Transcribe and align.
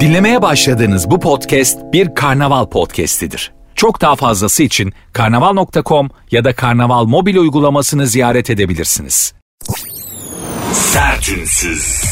Dinlemeye 0.00 0.42
başladığınız 0.42 1.10
bu 1.10 1.20
podcast 1.20 1.78
bir 1.92 2.14
karnaval 2.14 2.66
podcastidir. 2.66 3.52
Çok 3.74 4.00
daha 4.00 4.16
fazlası 4.16 4.62
için 4.62 4.92
karnaval.com 5.12 6.10
ya 6.30 6.44
da 6.44 6.54
karnaval 6.54 7.04
mobil 7.04 7.36
uygulamasını 7.36 8.06
ziyaret 8.06 8.50
edebilirsiniz. 8.50 9.34
Sertünsüz. 10.72 12.04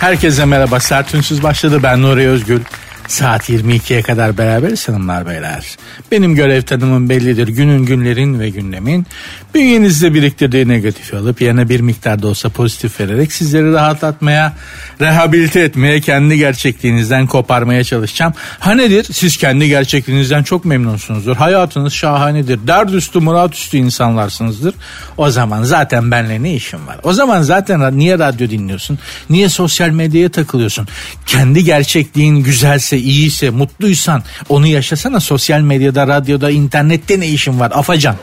Herkese 0.00 0.44
merhaba. 0.44 0.80
Sertünsüz 0.80 1.42
başladı. 1.42 1.80
Ben 1.82 2.02
Nuri 2.02 2.28
Özgül. 2.28 2.60
Saat 3.08 3.50
22'ye 3.50 4.02
kadar 4.02 4.38
beraberiz 4.38 4.88
hanımlar 4.88 5.26
beyler. 5.26 5.76
Benim 6.12 6.34
görev 6.34 6.62
tanımım 6.62 7.08
bellidir. 7.08 7.48
Günün 7.48 7.86
günlerin 7.86 8.40
ve 8.40 8.50
günlemin 8.50 9.06
bünyenizde 9.54 10.14
biriktirdiği 10.14 10.68
negatifi 10.68 11.16
alıp 11.16 11.42
yerine 11.42 11.68
bir 11.68 11.80
miktar 11.80 12.22
da 12.22 12.28
olsa 12.28 12.48
pozitif 12.48 13.00
vererek 13.00 13.32
sizleri 13.32 13.72
rahatlatmaya, 13.72 14.52
rehabilite 15.00 15.60
etmeye, 15.60 16.00
kendi 16.00 16.38
gerçekliğinizden 16.38 17.26
koparmaya 17.26 17.84
çalışacağım. 17.84 18.32
Ha 18.58 18.74
nedir? 18.74 19.06
Siz 19.12 19.36
kendi 19.36 19.68
gerçekliğinizden 19.68 20.42
çok 20.42 20.64
memnunsunuzdur. 20.64 21.36
Hayatınız 21.36 21.92
şahanedir. 21.92 22.66
Dert 22.66 22.92
üstü 22.92 23.20
murat 23.20 23.54
üstü 23.54 23.76
insanlarsınızdır. 23.76 24.74
O 25.16 25.30
zaman 25.30 25.62
zaten 25.62 26.10
benle 26.10 26.42
ne 26.42 26.54
işin 26.54 26.86
var? 26.86 26.96
O 27.02 27.12
zaman 27.12 27.42
zaten 27.42 27.98
niye 27.98 28.18
radyo 28.18 28.50
dinliyorsun? 28.50 28.98
Niye 29.30 29.48
sosyal 29.48 29.90
medyaya 29.90 30.28
takılıyorsun? 30.28 30.88
Kendi 31.26 31.64
gerçekliğin 31.64 32.36
güzelse, 32.36 32.98
iyiyse, 32.98 33.50
mutluysan 33.50 34.22
onu 34.48 34.66
yaşasana 34.66 35.20
sosyal 35.20 35.60
medyada, 35.86 36.06
radyoda, 36.06 36.50
internette 36.50 37.20
ne 37.20 37.28
işin 37.28 37.60
var? 37.60 37.72
Afacan. 37.74 38.16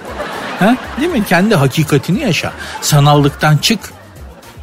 Ha? 0.60 0.78
Değil 1.00 1.12
mi? 1.12 1.24
Kendi 1.30 1.56
hakikatini 1.56 2.22
yaşa. 2.22 2.52
Sanallıktan 2.82 3.58
çık. 3.58 3.80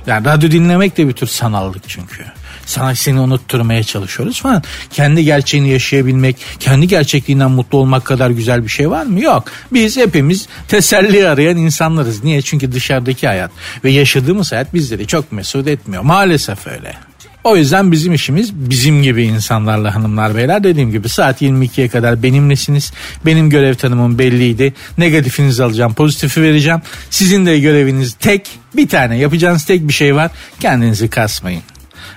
Yani 0.07 0.27
radyo 0.27 0.51
dinlemek 0.51 0.97
de 0.97 1.09
bir 1.09 1.13
tür 1.13 1.27
sanallık 1.27 1.89
çünkü. 1.89 2.25
Sana 2.67 2.95
seni 2.95 3.21
unutturmaya 3.21 3.83
çalışıyoruz 3.83 4.41
falan. 4.43 4.63
Kendi 4.91 5.25
gerçeğini 5.25 5.69
yaşayabilmek, 5.69 6.37
kendi 6.61 6.89
gerçekliğinden 6.89 7.51
mutlu 7.51 7.79
olmak 7.79 8.05
kadar 8.05 8.31
güzel 8.31 8.65
bir 8.65 8.69
şey 8.69 8.91
var 8.91 9.07
mı? 9.07 9.21
Yok. 9.21 9.45
Biz 9.73 9.97
hepimiz 9.97 10.49
teselli 10.69 11.29
arayan 11.29 11.57
insanlarız. 11.57 12.25
Niye? 12.25 12.43
Çünkü 12.43 12.73
dışarıdaki 12.73 13.27
hayat 13.27 13.51
ve 13.85 13.91
yaşadığımız 13.91 14.53
hayat 14.53 14.75
bizleri 14.75 15.07
çok 15.07 15.33
mesut 15.33 15.69
etmiyor. 15.69 16.03
Maalesef 16.03 16.67
öyle. 16.67 17.10
O 17.45 17.57
yüzden 17.57 17.93
bizim 17.93 18.15
işimiz 18.15 18.55
bizim 18.55 19.03
gibi 19.03 19.25
insanlarla 19.25 19.95
hanımlar 19.95 20.37
beyler 20.37 20.65
dediğim 20.65 20.91
gibi 20.91 21.09
saat 21.09 21.43
22'ye 21.43 21.89
kadar 21.89 22.23
benimlesiniz. 22.23 22.93
Benim 23.27 23.51
görev 23.51 23.75
tanımım 23.75 24.19
belliydi. 24.19 24.75
Negatifinizi 24.99 25.65
alacağım, 25.65 25.95
pozitifi 25.95 26.43
vereceğim. 26.43 26.81
Sizin 27.11 27.47
de 27.47 27.59
göreviniz 27.59 28.15
tek 28.15 28.51
bir 28.77 28.89
tane 28.89 29.19
yapacağınız 29.19 29.65
tek 29.65 29.89
bir 29.89 29.93
şey 29.93 30.15
var. 30.15 30.31
Kendinizi 30.61 31.11
kasmayın. 31.11 31.63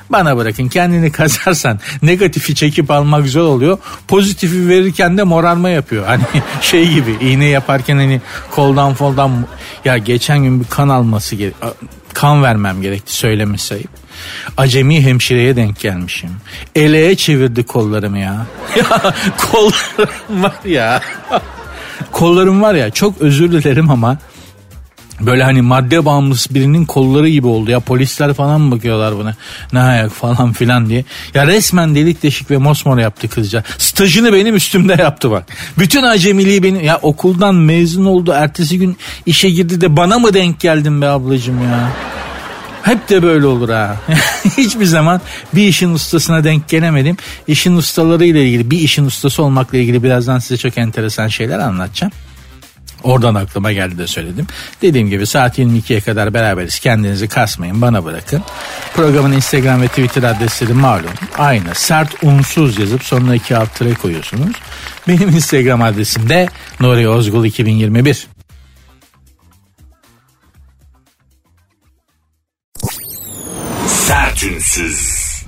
Bana 0.10 0.38
bırakın 0.38 0.68
kendini 0.68 1.12
kasarsan 1.12 1.80
negatifi 2.02 2.56
çekip 2.56 2.92
almak 2.92 3.28
zor 3.28 3.44
oluyor. 3.44 3.78
Pozitifi 4.08 4.70
verirken 4.70 5.18
de 5.18 5.24
morarma 5.24 5.70
yapıyor. 5.70 6.06
Hani 6.06 6.24
şey 6.62 6.94
gibi 6.94 7.18
iğne 7.22 7.46
yaparken 7.46 7.96
hani 7.96 8.22
koldan 8.52 8.94
foldan 8.94 9.48
ya 9.86 9.98
geçen 9.98 10.44
gün 10.44 10.60
bir 10.60 10.66
kan 10.66 10.90
alması 10.90 11.36
kan 12.14 12.44
vermem 12.44 12.82
gerekti 12.82 13.16
söylemesi 13.16 13.66
sayıp. 13.66 14.03
Acemi 14.58 15.02
hemşireye 15.02 15.56
denk 15.56 15.80
gelmişim. 15.80 16.30
Eleğe 16.76 17.16
çevirdi 17.16 17.64
kollarımı 17.64 18.20
ya. 18.20 18.46
ya 18.76 19.14
kollarım 19.52 20.44
var 20.44 20.66
ya. 20.66 21.02
kollarım 22.12 22.62
var 22.62 22.76
ya 22.76 22.90
çok 22.90 23.22
özür 23.22 23.52
dilerim 23.52 23.90
ama 23.90 24.18
Böyle 25.22 25.44
hani 25.44 25.62
madde 25.62 26.06
bağımlısı 26.06 26.56
birinin 26.56 26.86
kolları 26.86 27.30
gibi 27.30 27.48
oldu 27.48 27.72
ya 27.72 27.80
polisler 27.80 28.34
falan 28.34 28.62
mı 28.62 28.76
bakıyorlar 28.76 29.18
buna 29.18 29.36
ne 29.74 29.80
ayak 29.80 30.12
falan 30.12 30.54
filan 30.54 30.90
diye. 30.90 31.06
Ya 31.34 31.48
resmen 31.48 31.96
delik 31.96 32.24
deşik 32.24 32.52
ve 32.52 32.58
mosmor 32.58 32.98
yaptı 32.98 33.30
kızca. 33.30 33.64
Stajını 33.78 34.34
benim 34.34 34.56
üstümde 34.56 34.96
yaptı 35.00 35.32
bak. 35.32 35.46
Bütün 35.80 36.04
acemiliği 36.04 36.64
benim 36.64 36.84
ya 36.84 37.00
okuldan 37.02 37.56
mezun 37.56 38.06
oldu 38.06 38.32
ertesi 38.36 38.80
gün 38.80 38.98
işe 39.26 39.50
girdi 39.50 39.82
de 39.82 39.98
bana 39.98 40.20
mı 40.20 40.34
denk 40.34 40.60
geldin 40.60 41.02
be 41.02 41.08
ablacım 41.08 41.64
ya. 41.64 41.90
Hep 42.84 43.10
de 43.10 43.24
böyle 43.24 43.46
olur 43.46 43.70
ha. 43.70 43.98
Hiçbir 44.58 44.86
zaman 44.86 45.22
bir 45.56 45.68
işin 45.68 45.94
ustasına 45.94 46.44
denk 46.44 46.70
gelemedim. 46.70 47.18
İşin 47.48 47.76
ustaları 47.76 48.26
ile 48.26 48.46
ilgili 48.46 48.72
bir 48.72 48.80
işin 48.80 49.06
ustası 49.06 49.44
olmakla 49.44 49.78
ilgili 49.78 50.04
birazdan 50.04 50.40
size 50.40 50.58
çok 50.58 50.78
enteresan 50.78 51.28
şeyler 51.28 51.60
anlatacağım. 51.60 52.14
Oradan 53.04 53.36
aklıma 53.36 53.72
geldi 53.72 53.98
de 53.98 54.08
söyledim. 54.08 54.48
Dediğim 54.82 55.10
gibi 55.10 55.26
saat 55.28 55.60
22'ye 55.60 56.02
kadar 56.02 56.34
beraberiz. 56.34 56.80
Kendinizi 56.80 57.28
kasmayın 57.28 57.82
bana 57.82 58.06
bırakın. 58.06 58.44
Programın 58.96 59.32
Instagram 59.32 59.82
ve 59.82 59.88
Twitter 59.88 60.24
adresleri 60.24 60.74
malum. 60.74 61.12
Aynı 61.38 61.76
sert 61.76 62.24
unsuz 62.24 62.80
yazıp 62.80 63.04
sonuna 63.04 63.36
iki 63.36 63.58
alt 63.58 63.70
koyuyorsunuz. 64.02 64.56
Benim 65.08 65.30
Instagram 65.30 65.82
adresim 65.82 66.30
de 66.30 66.50
Nuri 66.80 67.10
Ozgul 67.10 67.46
2021. 67.46 68.28
Sertünsüz. 74.64 75.44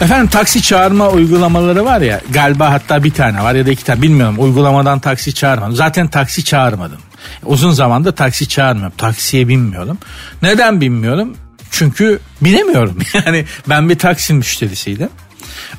Efendim 0.00 0.28
taksi 0.28 0.62
çağırma 0.62 1.08
uygulamaları 1.08 1.84
var 1.84 2.00
ya 2.00 2.20
galiba 2.30 2.72
hatta 2.72 3.04
bir 3.04 3.10
tane 3.10 3.42
var 3.42 3.54
ya 3.54 3.66
da 3.66 3.70
iki 3.70 3.84
tane 3.84 4.02
bilmiyorum 4.02 4.34
uygulamadan 4.38 4.98
taksi 4.98 5.34
çağırmadım. 5.34 5.76
Zaten 5.76 6.08
taksi 6.08 6.44
çağırmadım. 6.44 6.98
Uzun 7.44 7.70
zamanda 7.70 8.12
taksi 8.12 8.48
çağırmıyorum. 8.48 8.96
Taksiye 8.96 9.48
binmiyorum. 9.48 9.98
Neden 10.42 10.80
binmiyorum? 10.80 11.36
Çünkü 11.70 12.20
binemiyorum. 12.40 12.98
Yani 13.14 13.44
ben 13.68 13.88
bir 13.88 13.98
taksi 13.98 14.34
müşterisiydim. 14.34 15.08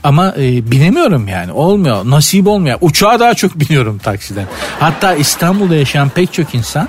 Ama 0.04 0.34
e, 0.38 0.72
binemiyorum 0.72 1.28
yani 1.28 1.52
olmuyor 1.52 2.06
nasip 2.06 2.48
olmuyor. 2.48 2.78
Uçağa 2.82 3.20
daha 3.20 3.34
çok 3.34 3.56
biniyorum 3.60 3.98
taksiden. 3.98 4.46
Hatta 4.80 5.16
İstanbul'da 5.16 5.76
yaşayan 5.76 6.10
pek 6.10 6.34
çok 6.34 6.56
insan 6.56 6.88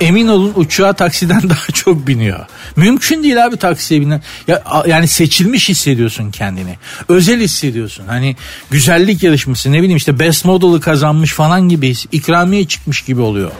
emin 0.00 0.28
olun 0.28 0.52
uçağa 0.56 0.92
taksiden 0.92 1.42
daha 1.50 1.66
çok 1.74 2.06
biniyor. 2.06 2.46
Mümkün 2.76 3.22
değil 3.22 3.44
abi 3.44 3.56
taksiye 3.56 4.00
binen. 4.00 4.22
Ya, 4.48 4.62
yani 4.86 5.08
seçilmiş 5.08 5.68
hissediyorsun 5.68 6.30
kendini. 6.30 6.76
Özel 7.08 7.40
hissediyorsun. 7.40 8.04
Hani 8.06 8.36
güzellik 8.70 9.22
yarışması 9.22 9.72
ne 9.72 9.78
bileyim 9.78 9.96
işte 9.96 10.18
best 10.18 10.44
model'ı 10.44 10.80
kazanmış 10.80 11.32
falan 11.32 11.68
gibi 11.68 11.94
ikramiye 12.12 12.64
çıkmış 12.64 13.02
gibi 13.02 13.20
oluyor 13.20 13.50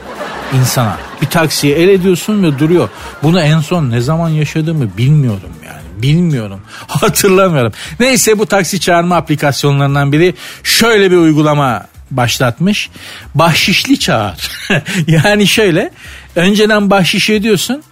insana. 0.54 0.98
Bir 1.22 1.26
taksiye 1.26 1.76
el 1.76 1.88
ediyorsun 1.88 2.42
ve 2.42 2.58
duruyor. 2.58 2.88
Bunu 3.22 3.40
en 3.40 3.60
son 3.60 3.90
ne 3.90 4.00
zaman 4.00 4.28
yaşadığımı 4.28 4.96
bilmiyorum 4.98 5.50
yani. 5.66 6.02
Bilmiyorum. 6.02 6.60
Hatırlamıyorum. 6.86 7.72
Neyse 8.00 8.38
bu 8.38 8.46
taksi 8.46 8.80
çağırma 8.80 9.16
aplikasyonlarından 9.16 10.12
biri 10.12 10.34
şöyle 10.62 11.10
bir 11.10 11.16
uygulama 11.16 11.86
başlatmış. 12.16 12.90
Bahşişli 13.34 13.98
çağır. 13.98 14.50
yani 15.06 15.46
şöyle 15.46 15.90
önceden 16.36 16.90
bahşiş 16.90 17.30
ediyorsun. 17.30 17.82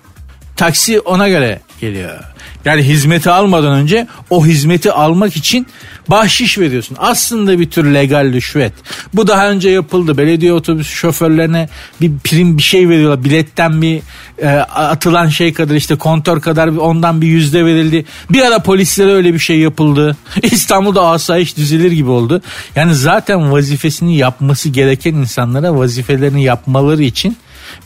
Taksi 0.56 1.00
ona 1.00 1.28
göre 1.28 1.60
geliyor. 1.80 2.18
Yani 2.64 2.82
hizmeti 2.82 3.30
almadan 3.30 3.72
önce 3.72 4.06
o 4.30 4.46
hizmeti 4.46 4.92
almak 4.92 5.36
için 5.36 5.66
bahşiş 6.08 6.58
veriyorsun. 6.58 6.96
Aslında 7.00 7.60
bir 7.60 7.70
tür 7.70 7.94
legal 7.94 8.32
rüşvet. 8.32 8.72
Bu 9.14 9.26
daha 9.26 9.50
önce 9.50 9.70
yapıldı. 9.70 10.18
Belediye 10.18 10.52
otobüs 10.52 10.88
şoförlerine 10.88 11.68
bir 12.00 12.18
prim 12.24 12.58
bir 12.58 12.62
şey 12.62 12.88
veriyorlar. 12.88 13.24
Biletten 13.24 13.82
bir 13.82 14.02
e, 14.42 14.48
atılan 14.74 15.28
şey 15.28 15.52
kadar 15.52 15.74
işte 15.74 15.96
kontör 15.96 16.40
kadar 16.40 16.68
ondan 16.68 17.20
bir 17.20 17.26
yüzde 17.26 17.64
verildi. 17.64 18.04
Bir 18.30 18.42
ara 18.42 18.58
polislere 18.58 19.12
öyle 19.12 19.34
bir 19.34 19.38
şey 19.38 19.58
yapıldı. 19.58 20.16
İstanbul'da 20.42 21.06
asayiş 21.06 21.56
düzelir 21.56 21.92
gibi 21.92 22.10
oldu. 22.10 22.42
Yani 22.76 22.94
zaten 22.94 23.52
vazifesini 23.52 24.16
yapması 24.16 24.68
gereken 24.68 25.14
insanlara 25.14 25.76
vazifelerini 25.76 26.44
yapmaları 26.44 27.02
için 27.02 27.36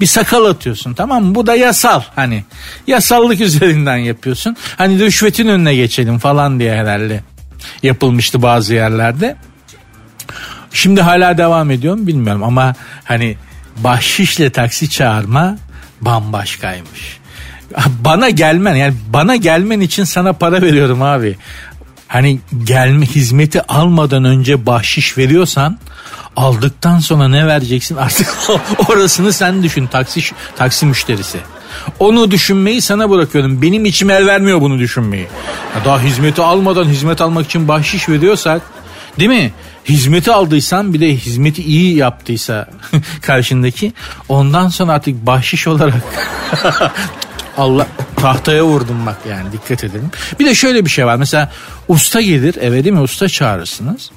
bir 0.00 0.06
sakal 0.06 0.44
atıyorsun 0.44 0.94
tamam 0.94 1.24
mı? 1.24 1.34
Bu 1.34 1.46
da 1.46 1.54
yasal 1.54 2.02
hani. 2.14 2.44
Yasallık 2.86 3.40
üzerinden 3.48 3.96
yapıyorsun. 3.96 4.56
Hani 4.76 5.00
rüşvetin 5.00 5.48
önüne 5.48 5.74
geçelim 5.74 6.18
falan 6.18 6.60
diye 6.60 6.74
herhalde 6.74 7.20
yapılmıştı 7.82 8.42
bazı 8.42 8.74
yerlerde. 8.74 9.36
Şimdi 10.72 11.02
hala 11.02 11.38
devam 11.38 11.70
ediyorum 11.70 12.06
bilmiyorum 12.06 12.42
ama 12.42 12.74
hani 13.04 13.36
bahşişle 13.76 14.50
taksi 14.50 14.90
çağırma 14.90 15.56
bambaşkaymış. 16.00 17.18
Bana 17.86 18.30
gelmen 18.30 18.74
yani 18.74 18.94
bana 19.08 19.36
gelmen 19.36 19.80
için 19.80 20.04
sana 20.04 20.32
para 20.32 20.62
veriyorum 20.62 21.02
abi. 21.02 21.36
Hani 22.08 22.40
gelme 22.64 23.06
hizmeti 23.06 23.62
almadan 23.62 24.24
önce 24.24 24.66
bahşiş 24.66 25.18
veriyorsan 25.18 25.78
aldıktan 26.36 26.98
sonra 26.98 27.28
ne 27.28 27.46
vereceksin 27.46 27.96
artık 27.96 28.34
orasını 28.88 29.32
sen 29.32 29.62
düşün 29.62 29.86
taksi 29.86 30.20
taksi 30.56 30.86
müşterisi. 30.86 31.38
Onu 31.98 32.30
düşünmeyi 32.30 32.80
sana 32.80 33.10
bırakıyorum. 33.10 33.62
Benim 33.62 33.84
içim 33.84 34.10
el 34.10 34.26
vermiyor 34.26 34.60
bunu 34.60 34.78
düşünmeyi. 34.78 35.26
Ya 35.76 35.84
daha 35.84 36.00
hizmeti 36.00 36.42
almadan 36.42 36.84
hizmet 36.84 37.20
almak 37.20 37.46
için 37.46 37.68
bahşiş 37.68 38.08
veriyorsak 38.08 38.62
değil 39.18 39.30
mi? 39.30 39.52
hizmeti 39.88 40.32
aldıysan 40.32 40.94
bir 40.94 41.00
de 41.00 41.16
hizmeti 41.16 41.62
iyi 41.62 41.96
yaptıysa 41.96 42.68
karşındaki 43.22 43.92
ondan 44.28 44.68
sonra 44.68 44.92
artık 44.92 45.26
bahşiş 45.26 45.66
olarak 45.66 46.02
Allah 47.58 47.86
tahtaya 48.16 48.64
vurdum 48.64 49.06
bak 49.06 49.18
yani 49.30 49.52
dikkat 49.52 49.84
edelim. 49.84 50.10
Bir 50.40 50.46
de 50.46 50.54
şöyle 50.54 50.84
bir 50.84 50.90
şey 50.90 51.06
var 51.06 51.16
mesela 51.16 51.52
usta 51.88 52.20
gelir 52.20 52.56
eve 52.60 52.84
değil 52.84 52.94
mi 52.94 53.00
usta 53.00 53.28
çağırırsınız. 53.28 54.10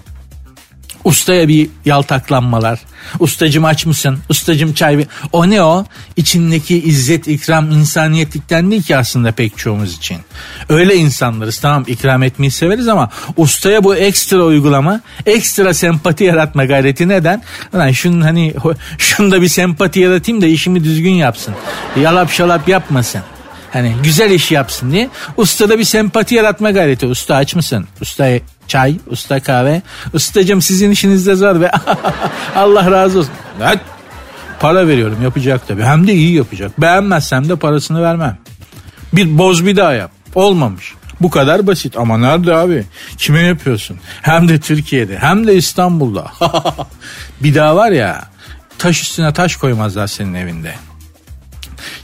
Ustaya 1.03 1.48
bir 1.48 1.69
yaltaklanmalar. 1.86 2.80
Ustacım 3.19 3.65
aç 3.65 3.86
mısın? 3.86 4.19
Ustacım 4.30 4.74
çay. 4.74 5.06
O 5.31 5.50
ne 5.50 5.63
o? 5.63 5.86
İçindeki 6.15 6.83
izzet, 6.83 7.27
ikram, 7.27 7.71
insaniyetlikten 7.71 8.71
değil 8.71 8.83
ki 8.83 8.98
aslında 8.98 9.31
pek 9.31 9.57
çoğumuz 9.57 9.98
için. 9.98 10.18
Öyle 10.69 10.95
insanlarız 10.95 11.59
tamam 11.59 11.83
ikram 11.88 12.24
etmeyi 12.24 12.51
severiz 12.51 12.88
ama 12.88 13.09
ustaya 13.38 13.83
bu 13.83 13.95
ekstra 13.95 14.44
uygulama, 14.44 15.01
ekstra 15.25 15.74
sempati 15.74 16.24
yaratma 16.24 16.65
gayreti 16.65 17.07
neden? 17.09 17.44
Lan 17.75 17.92
şunun 17.92 18.21
hani 18.21 18.54
şunda 18.98 19.42
bir 19.42 19.48
sempati 19.48 20.00
yaratayım 20.00 20.42
da 20.42 20.48
işimi 20.48 20.83
düzgün 20.83 21.13
yapsın. 21.13 21.53
Yalap 22.01 22.31
şalap 22.31 22.68
yapmasın. 22.68 23.21
Hani 23.73 23.95
güzel 24.03 24.31
iş 24.31 24.51
yapsın 24.51 24.91
diye. 24.91 25.09
Ustada 25.37 25.79
bir 25.79 25.83
sempati 25.83 26.35
yaratma 26.35 26.71
gayreti. 26.71 27.05
Usta 27.05 27.35
aç 27.35 27.55
mısın? 27.55 27.87
Usta 28.01 28.27
çay, 28.67 28.97
usta 29.07 29.39
kahve. 29.39 29.81
Ustacım 30.13 30.61
sizin 30.61 30.91
işinizde 30.91 31.35
zor 31.35 31.61
ve 31.61 31.71
Allah 32.55 32.91
razı 32.91 33.19
olsun. 33.19 33.31
Evet. 33.63 33.79
Para 34.59 34.87
veriyorum 34.87 35.17
yapacak 35.23 35.67
tabii. 35.67 35.83
Hem 35.83 36.07
de 36.07 36.13
iyi 36.13 36.35
yapacak. 36.35 36.81
Beğenmezsem 36.81 37.49
de 37.49 37.55
parasını 37.55 38.01
vermem. 38.01 38.37
Bir 39.13 39.37
boz 39.37 39.65
bir 39.65 39.75
daha 39.75 39.93
yap. 39.93 40.11
Olmamış. 40.35 40.93
Bu 41.21 41.29
kadar 41.29 41.67
basit 41.67 41.97
ama 41.97 42.17
nerede 42.17 42.55
abi? 42.55 42.85
Kime 43.17 43.41
yapıyorsun? 43.41 43.97
Hem 44.21 44.47
de 44.47 44.59
Türkiye'de 44.59 45.17
hem 45.17 45.47
de 45.47 45.55
İstanbul'da. 45.55 46.31
bir 47.43 47.55
daha 47.55 47.75
var 47.75 47.91
ya 47.91 48.23
taş 48.77 49.01
üstüne 49.01 49.33
taş 49.33 49.55
koymazlar 49.55 50.07
senin 50.07 50.33
evinde. 50.33 50.75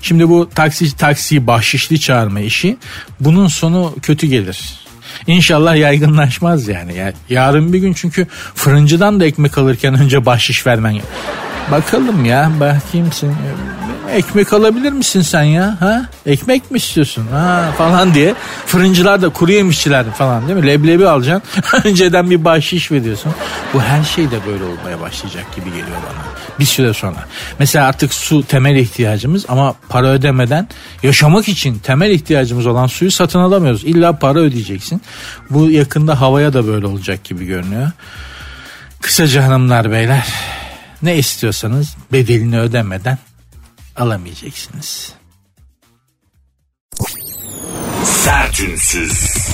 Şimdi 0.02 0.30
bu 0.30 0.50
taksi 0.56 0.98
taksi 0.98 1.48
bahşişli 1.48 2.00
çağırma 2.00 2.40
işi 2.40 2.78
bunun 3.20 3.48
sonu 3.48 3.96
kötü 4.02 4.28
gelir. 4.28 4.84
İnşallah 5.28 5.76
yaygınlaşmaz 5.76 6.68
yani. 6.68 6.96
yani. 6.98 7.14
Yarın 7.30 7.74
bir 7.74 7.80
gün 7.80 7.94
çünkü 7.94 8.28
fırıncıdan 8.56 9.20
da 9.20 9.26
ekmek 9.26 9.58
alırken 9.58 9.94
önce 9.94 10.26
bahşiş 10.26 10.68
vermen. 10.68 11.02
Bakalım 11.72 12.26
ya 12.26 12.52
bakayım 12.60 13.12
sen 13.12 13.36
ekmek 14.13 14.54
alabilir 14.54 14.92
misin 14.92 15.21
sen 15.21 15.44
ya? 15.44 15.77
Ha? 15.80 16.06
Ekmek 16.25 16.71
mi 16.71 16.77
istiyorsun? 16.77 17.27
Ha 17.31 17.74
falan 17.77 18.13
diye. 18.13 18.36
Fırıncılar 18.65 19.21
da 19.21 19.30
kuru 19.30 19.51
yemişçiler 19.51 20.12
falan 20.12 20.48
değil 20.48 20.60
mi? 20.60 20.68
Leblebi 20.68 21.07
alacaksın. 21.07 21.63
Önceden 21.83 22.30
bir 22.30 22.45
bahşiş 22.45 22.92
veriyorsun. 22.92 23.31
Bu 23.74 23.81
her 23.81 24.04
şey 24.04 24.31
de 24.31 24.45
böyle 24.48 24.63
olmaya 24.63 25.01
başlayacak 25.01 25.56
gibi 25.56 25.65
geliyor 25.65 25.88
bana. 25.88 26.24
Bir 26.60 26.65
süre 26.65 26.94
sonra. 26.94 27.25
Mesela 27.60 27.88
artık 27.88 28.13
su 28.13 28.48
temel 28.48 28.75
ihtiyacımız 28.75 29.45
ama 29.48 29.75
para 29.89 30.07
ödemeden 30.07 30.68
yaşamak 31.04 31.48
için 31.48 31.80
temel 31.80 32.12
ihtiyacımız 32.12 32.65
olan 32.65 32.88
suyu 32.88 33.12
satın 33.12 33.39
alamıyoruz. 33.39 33.83
İlla 33.83 34.19
para 34.19 34.39
ödeyeceksin. 34.39 35.01
Bu 35.50 35.69
yakında 35.69 36.21
havaya 36.21 36.54
da 36.54 36.68
böyle 36.68 36.86
olacak 36.86 37.24
gibi 37.24 37.45
görünüyor. 37.45 37.92
Kısaca 39.01 39.44
hanımlar 39.44 39.92
beyler 39.92 40.27
ne 41.01 41.15
istiyorsanız 41.18 41.95
bedelini 42.12 42.60
ödemeden 42.60 43.18
alamayacaksınız. 43.95 45.13
Sertünsüz. 48.04 49.53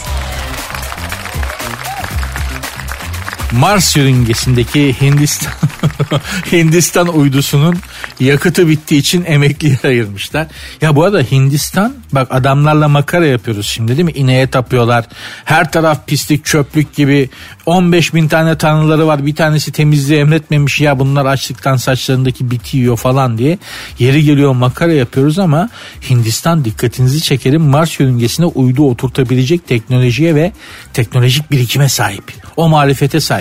Mars 3.51 3.97
yörüngesindeki 3.97 5.01
Hindistan 5.01 5.53
Hindistan 6.51 7.07
uydusunun 7.07 7.77
yakıtı 8.19 8.67
bittiği 8.67 9.01
için 9.01 9.25
emekliye 9.27 9.79
ayırmışlar. 9.83 10.47
Ya 10.81 10.95
bu 10.95 11.03
arada 11.03 11.21
Hindistan 11.21 11.93
bak 12.11 12.27
adamlarla 12.31 12.87
makara 12.87 13.25
yapıyoruz 13.25 13.67
şimdi 13.67 13.97
değil 13.97 14.05
mi? 14.05 14.11
İneğe 14.11 14.47
tapıyorlar. 14.47 15.05
Her 15.45 15.71
taraf 15.71 16.07
pislik 16.07 16.45
çöplük 16.45 16.95
gibi 16.95 17.29
15 17.65 18.13
bin 18.13 18.27
tane 18.27 18.57
tanrıları 18.57 19.07
var. 19.07 19.25
Bir 19.25 19.35
tanesi 19.35 19.71
temizliği 19.71 20.19
emretmemiş 20.19 20.81
ya 20.81 20.99
bunlar 20.99 21.25
açlıktan 21.25 21.77
saçlarındaki 21.77 22.51
bitiyor 22.51 22.97
falan 22.97 23.37
diye. 23.37 23.57
Yeri 23.99 24.23
geliyor 24.23 24.53
makara 24.53 24.93
yapıyoruz 24.93 25.39
ama 25.39 25.69
Hindistan 26.09 26.65
dikkatinizi 26.65 27.21
çekerim 27.21 27.61
Mars 27.61 27.99
yörüngesine 27.99 28.45
uydu 28.45 28.89
oturtabilecek 28.89 29.67
teknolojiye 29.67 30.35
ve 30.35 30.51
teknolojik 30.93 31.51
birikime 31.51 31.89
sahip. 31.89 32.33
O 32.57 32.69
marifete 32.69 33.19
sahip. 33.19 33.38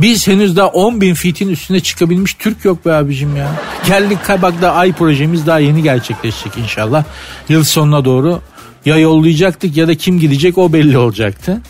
Biz 0.00 0.28
henüz 0.28 0.56
daha 0.56 0.66
10 0.66 1.00
bin 1.00 1.14
fitin 1.14 1.48
üstüne 1.48 1.80
çıkabilmiş 1.80 2.34
Türk 2.34 2.64
yok 2.64 2.86
be 2.86 2.94
abicim 2.94 3.36
ya. 3.36 3.50
Geldik 3.86 4.18
bak 4.42 4.62
da 4.62 4.72
ay 4.72 4.92
projemiz 4.92 5.46
daha 5.46 5.58
yeni 5.58 5.82
gerçekleşecek 5.82 6.58
inşallah. 6.58 7.04
Yıl 7.48 7.64
sonuna 7.64 8.04
doğru 8.04 8.42
ya 8.84 8.96
yollayacaktık 8.96 9.76
ya 9.76 9.88
da 9.88 9.94
kim 9.94 10.20
gidecek 10.20 10.58
o 10.58 10.72
belli 10.72 10.98
olacaktı. 10.98 11.60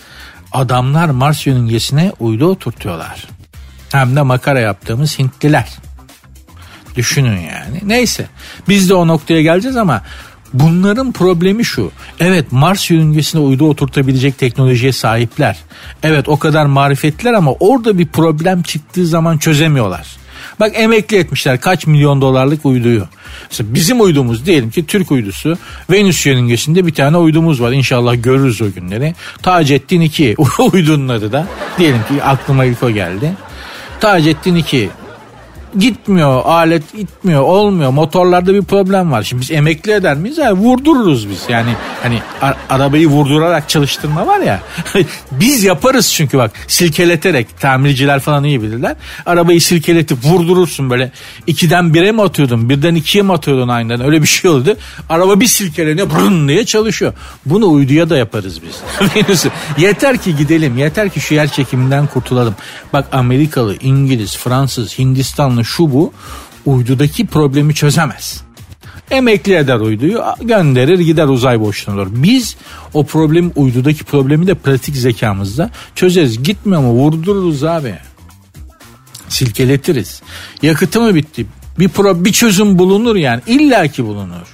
Adamlar 0.52 1.08
Mars 1.08 1.46
yörüngesine 1.46 2.12
uydu 2.20 2.46
oturtuyorlar. 2.46 3.26
Hem 3.92 4.16
de 4.16 4.22
makara 4.22 4.60
yaptığımız 4.60 5.18
Hintliler. 5.18 5.68
Düşünün 6.96 7.40
yani. 7.40 7.80
Neyse 7.82 8.26
biz 8.68 8.90
de 8.90 8.94
o 8.94 9.08
noktaya 9.08 9.42
geleceğiz 9.42 9.76
ama 9.76 10.02
Bunların 10.52 11.12
problemi 11.12 11.64
şu. 11.64 11.90
Evet 12.20 12.52
Mars 12.52 12.90
yörüngesine 12.90 13.40
uydu 13.40 13.68
oturtabilecek 13.68 14.38
teknolojiye 14.38 14.92
sahipler. 14.92 15.58
Evet 16.02 16.28
o 16.28 16.38
kadar 16.38 16.66
marifetliler 16.66 17.32
ama 17.32 17.52
orada 17.52 17.98
bir 17.98 18.06
problem 18.06 18.62
çıktığı 18.62 19.06
zaman 19.06 19.38
çözemiyorlar. 19.38 20.20
Bak 20.60 20.72
emekli 20.74 21.16
etmişler 21.16 21.60
kaç 21.60 21.86
milyon 21.86 22.20
dolarlık 22.20 22.66
uyduyu. 22.66 23.08
Mesela 23.50 23.74
bizim 23.74 24.00
uydumuz 24.00 24.46
diyelim 24.46 24.70
ki 24.70 24.86
Türk 24.86 25.10
uydusu 25.10 25.58
Venüs 25.90 26.26
yörüngesinde 26.26 26.86
bir 26.86 26.94
tane 26.94 27.16
uydumuz 27.16 27.60
var. 27.60 27.72
İnşallah 27.72 28.22
görürüz 28.22 28.62
o 28.62 28.72
günleri. 28.72 29.14
Taceddin 29.42 30.00
2 30.00 30.36
uydunun 30.72 31.08
adı 31.08 31.32
da. 31.32 31.46
Diyelim 31.78 32.02
ki 32.08 32.22
aklıma 32.22 32.64
ilk 32.64 32.82
o 32.82 32.90
geldi. 32.90 33.32
Taceddin 34.00 34.54
2 34.54 34.90
gitmiyor 35.78 36.42
alet 36.44 36.92
gitmiyor 36.96 37.42
olmuyor 37.42 37.90
motorlarda 37.90 38.54
bir 38.54 38.62
problem 38.62 39.12
var. 39.12 39.22
Şimdi 39.22 39.42
biz 39.42 39.50
emekli 39.50 39.92
eder 39.92 40.16
miyiz? 40.16 40.38
Yani 40.38 40.58
vurdururuz 40.58 41.30
biz 41.30 41.44
yani 41.48 41.70
hani 42.02 42.18
arabayı 42.70 43.06
vurdurarak 43.06 43.68
çalıştırma 43.68 44.26
var 44.26 44.40
ya 44.40 44.60
biz 45.32 45.64
yaparız 45.64 46.12
çünkü 46.12 46.38
bak 46.38 46.52
silkeleterek 46.66 47.60
tamirciler 47.60 48.20
falan 48.20 48.44
iyi 48.44 48.62
bilirler. 48.62 48.96
Arabayı 49.26 49.60
silkeletip 49.60 50.24
vurdurursun 50.24 50.90
böyle 50.90 51.12
ikiden 51.46 51.94
bire 51.94 52.12
mi 52.12 52.22
atıyordun 52.22 52.68
birden 52.68 52.94
ikiye 52.94 53.24
mi 53.24 53.32
atıyordun 53.32 53.68
aynen 53.68 54.04
öyle 54.04 54.22
bir 54.22 54.26
şey 54.26 54.50
oldu. 54.50 54.76
Araba 55.08 55.40
bir 55.40 55.46
silkeleniyor 55.46 56.10
brın 56.10 56.48
diye 56.48 56.64
çalışıyor. 56.64 57.12
Bunu 57.46 57.70
uyduya 57.70 58.10
da 58.10 58.16
yaparız 58.16 58.60
biz. 58.62 58.80
yeter 59.78 60.18
ki 60.18 60.36
gidelim 60.36 60.78
yeter 60.78 61.08
ki 61.08 61.20
şu 61.20 61.34
yer 61.34 61.48
çekiminden 61.48 62.06
kurtulalım. 62.06 62.54
Bak 62.92 63.08
Amerikalı, 63.12 63.76
İngiliz, 63.80 64.36
Fransız, 64.36 64.98
Hindistanlı 64.98 65.59
Bakanı 65.60 65.64
şu 65.64 65.92
bu 65.92 66.12
uydudaki 66.66 67.26
problemi 67.26 67.74
çözemez. 67.74 68.42
Emekli 69.10 69.54
eder 69.54 69.80
uyduyu 69.80 70.22
gönderir 70.40 70.98
gider 70.98 71.28
uzay 71.28 71.60
boşluğuna 71.60 71.96
doğru. 71.96 72.10
Biz 72.22 72.56
o 72.94 73.04
problem 73.06 73.52
uydudaki 73.56 74.04
problemi 74.04 74.46
de 74.46 74.54
pratik 74.54 74.96
zekamızda 74.96 75.70
çözeriz. 75.94 76.42
Gitmiyor 76.42 76.80
mu 76.80 76.92
vurdururuz 76.92 77.64
abi. 77.64 77.94
Silkeletiriz. 79.28 80.22
Yakıtı 80.62 81.00
mı 81.00 81.14
bitti? 81.14 81.46
Bir, 81.78 81.88
pro, 81.88 82.24
bir 82.24 82.32
çözüm 82.32 82.78
bulunur 82.78 83.16
yani. 83.16 83.42
İlla 83.46 83.88
ki 83.88 84.04
bulunur. 84.04 84.46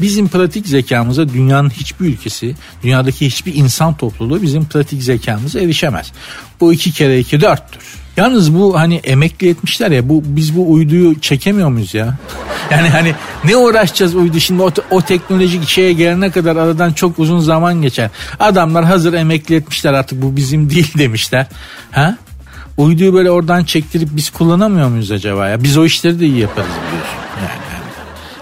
Bizim 0.00 0.28
pratik 0.28 0.66
zekamıza 0.66 1.28
dünyanın 1.28 1.70
hiçbir 1.70 2.06
ülkesi, 2.06 2.56
dünyadaki 2.82 3.26
hiçbir 3.26 3.54
insan 3.54 3.96
topluluğu 3.96 4.42
bizim 4.42 4.64
pratik 4.64 5.02
zekamıza 5.02 5.60
erişemez. 5.60 6.12
Bu 6.60 6.72
iki 6.72 6.92
kere 6.92 7.18
iki 7.18 7.40
dörttür. 7.40 8.07
Yalnız 8.18 8.54
bu 8.54 8.78
hani 8.78 8.96
emekli 8.96 9.48
etmişler 9.48 9.90
ya 9.90 10.08
bu 10.08 10.22
biz 10.24 10.56
bu 10.56 10.72
uyduyu 10.72 11.20
çekemiyor 11.20 11.68
muyuz 11.68 11.94
ya? 11.94 12.18
Yani 12.70 12.88
hani 12.88 13.14
ne 13.44 13.56
uğraşacağız 13.56 14.14
uydu 14.14 14.40
şimdi 14.40 14.62
o, 14.62 14.70
o 14.90 15.02
teknolojik 15.02 15.68
şeye 15.68 15.92
gelene 15.92 16.30
kadar 16.30 16.56
aradan 16.56 16.92
çok 16.92 17.18
uzun 17.18 17.40
zaman 17.40 17.82
geçer. 17.82 18.10
Adamlar 18.40 18.84
hazır 18.84 19.12
emekli 19.12 19.54
etmişler 19.54 19.92
artık 19.92 20.22
bu 20.22 20.36
bizim 20.36 20.70
değil 20.74 20.92
demişler. 20.98 21.46
Ha? 21.90 22.16
Uyduyu 22.76 23.14
böyle 23.14 23.30
oradan 23.30 23.64
çektirip 23.64 24.08
biz 24.12 24.30
kullanamıyor 24.30 24.88
muyuz 24.88 25.10
acaba 25.10 25.48
ya? 25.48 25.62
Biz 25.62 25.76
o 25.76 25.84
işleri 25.84 26.20
de 26.20 26.26
iyi 26.26 26.38
yaparız 26.38 26.70
biliyorsun. 26.88 27.18
Yani, 27.36 27.60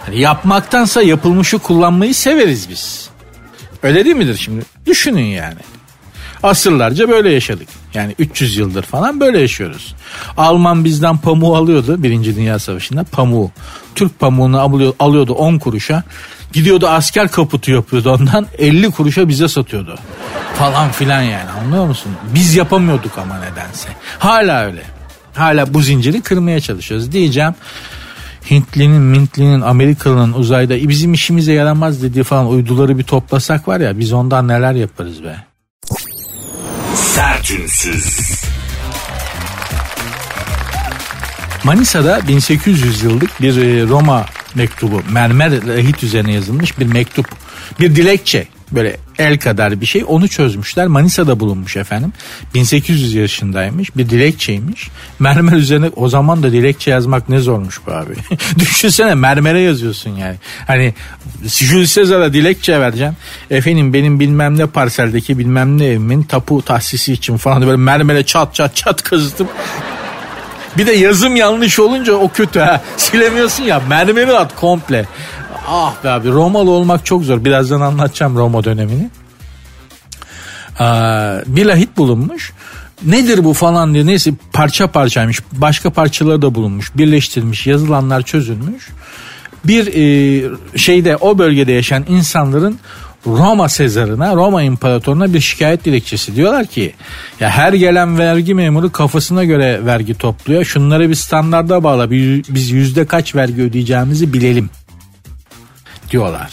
yani. 0.08 0.20
yapmaktansa 0.20 1.02
yapılmışı 1.02 1.58
kullanmayı 1.58 2.14
severiz 2.14 2.68
biz. 2.70 3.08
Öyle 3.82 4.04
değil 4.04 4.16
midir 4.16 4.36
şimdi? 4.36 4.64
Düşünün 4.86 5.24
yani. 5.24 5.60
Asırlarca 6.42 7.08
böyle 7.08 7.32
yaşadık. 7.32 7.68
Yani 7.96 8.14
300 8.18 8.56
yıldır 8.56 8.82
falan 8.82 9.20
böyle 9.20 9.40
yaşıyoruz. 9.40 9.94
Alman 10.36 10.84
bizden 10.84 11.16
pamuğu 11.18 11.56
alıyordu 11.56 12.02
Birinci 12.02 12.36
Dünya 12.36 12.58
Savaşı'nda 12.58 13.04
pamuğu. 13.04 13.50
Türk 13.94 14.18
pamuğunu 14.18 14.60
alıyordu 14.98 15.32
10 15.32 15.58
kuruşa. 15.58 16.02
Gidiyordu 16.52 16.88
asker 16.88 17.28
kaputu 17.28 17.72
yapıyordu 17.72 18.12
ondan 18.12 18.46
50 18.58 18.90
kuruşa 18.90 19.28
bize 19.28 19.48
satıyordu. 19.48 19.98
Falan 20.54 20.92
filan 20.92 21.22
yani 21.22 21.50
anlıyor 21.50 21.86
musun? 21.86 22.12
Biz 22.34 22.54
yapamıyorduk 22.54 23.18
ama 23.18 23.38
nedense. 23.38 23.88
Hala 24.18 24.64
öyle. 24.64 24.82
Hala 25.34 25.74
bu 25.74 25.82
zinciri 25.82 26.20
kırmaya 26.20 26.60
çalışıyoruz 26.60 27.12
diyeceğim. 27.12 27.54
Hintlinin, 28.50 29.02
Mintlinin, 29.02 29.60
Amerikalı'nın 29.60 30.32
uzayda 30.32 30.76
e, 30.76 30.88
bizim 30.88 31.14
işimize 31.14 31.52
yaramaz 31.52 32.02
dediği 32.02 32.22
falan 32.22 32.48
uyduları 32.48 32.98
bir 32.98 33.02
toplasak 33.02 33.68
var 33.68 33.80
ya 33.80 33.98
biz 33.98 34.12
ondan 34.12 34.48
neler 34.48 34.72
yaparız 34.72 35.24
be. 35.24 35.36
Sertünsüz. 37.46 38.40
Manisa'da 41.64 42.28
1800 42.28 43.02
yıllık 43.02 43.42
bir 43.42 43.56
e, 43.56 43.88
Roma 43.88 44.26
mektubu 44.54 45.02
mermer 45.10 45.66
lahit 45.66 46.02
üzerine 46.02 46.32
yazılmış 46.32 46.78
bir 46.78 46.86
mektup 46.86 47.26
bir 47.80 47.96
dilekçe 47.96 48.46
böyle 48.72 48.96
el 49.18 49.38
kadar 49.38 49.80
bir 49.80 49.86
şey. 49.86 50.04
Onu 50.06 50.28
çözmüşler. 50.28 50.86
Manisa'da 50.86 51.40
bulunmuş 51.40 51.76
efendim. 51.76 52.12
1800 52.54 53.14
yaşındaymış. 53.14 53.96
Bir 53.96 54.10
dilekçeymiş. 54.10 54.88
Mermer 55.18 55.52
üzerine 55.52 55.90
o 55.96 56.08
zaman 56.08 56.42
da 56.42 56.52
dilekçe 56.52 56.90
yazmak 56.90 57.28
ne 57.28 57.38
zormuş 57.38 57.80
bu 57.86 57.92
abi? 57.92 58.14
Düşünsene 58.58 59.14
mermere 59.14 59.60
yazıyorsun 59.60 60.10
yani. 60.10 60.36
Hani 60.66 60.94
Jules 61.44 61.94
Caesar'a 61.94 62.32
dilekçe 62.32 62.80
vereceğim. 62.80 63.16
Efendim 63.50 63.92
benim 63.92 64.20
bilmem 64.20 64.58
ne 64.58 64.66
parseldeki 64.66 65.38
bilmem 65.38 65.78
ne 65.78 65.86
evimin 65.86 66.22
tapu 66.22 66.62
tahsisi 66.62 67.12
için 67.12 67.36
falan 67.36 67.62
böyle 67.62 67.76
mermere 67.76 68.26
çat 68.26 68.54
çat 68.54 68.76
çat 68.76 69.02
kazıtıp 69.02 69.48
bir 70.78 70.86
de 70.86 70.92
yazım 70.92 71.36
yanlış 71.36 71.78
olunca 71.78 72.12
o 72.12 72.28
kötü 72.28 72.60
ha. 72.60 72.80
Silemiyorsun 72.96 73.64
ya 73.64 73.82
mermeri 73.88 74.32
at 74.32 74.56
komple. 74.56 75.06
Ah 75.68 76.04
be 76.04 76.10
abi 76.10 76.28
Romalı 76.28 76.70
olmak 76.70 77.06
çok 77.06 77.24
zor. 77.24 77.44
Birazdan 77.44 77.80
anlatacağım 77.80 78.36
Roma 78.36 78.64
dönemini. 78.64 79.10
Ee, 80.80 80.84
bir 81.46 81.66
lahit 81.66 81.96
bulunmuş. 81.96 82.52
Nedir 83.04 83.44
bu 83.44 83.52
falan 83.52 83.94
diye 83.94 84.06
neyse 84.06 84.32
parça 84.52 84.86
parçaymış. 84.86 85.40
Başka 85.52 85.90
parçaları 85.90 86.42
da 86.42 86.54
bulunmuş. 86.54 86.96
Birleştirilmiş 86.96 87.66
yazılanlar 87.66 88.22
çözülmüş. 88.22 88.88
Bir 89.64 89.86
e, 89.86 90.78
şeyde 90.78 91.16
o 91.16 91.38
bölgede 91.38 91.72
yaşayan 91.72 92.04
insanların 92.08 92.78
Roma 93.26 93.68
Sezar'ına, 93.68 94.36
Roma 94.36 94.62
İmparatoruna 94.62 95.34
bir 95.34 95.40
şikayet 95.40 95.84
dilekçesi. 95.84 96.36
Diyorlar 96.36 96.66
ki 96.66 96.94
ya 97.40 97.50
her 97.50 97.72
gelen 97.72 98.18
vergi 98.18 98.54
memuru 98.54 98.92
kafasına 98.92 99.44
göre 99.44 99.86
vergi 99.86 100.14
topluyor. 100.14 100.64
Şunları 100.64 101.10
bir 101.10 101.14
standarda 101.14 101.84
bağla. 101.84 102.10
Biz 102.10 102.70
yüzde 102.70 103.06
kaç 103.06 103.34
vergi 103.34 103.62
ödeyeceğimizi 103.62 104.32
bilelim 104.32 104.70
diyorlar. 106.10 106.50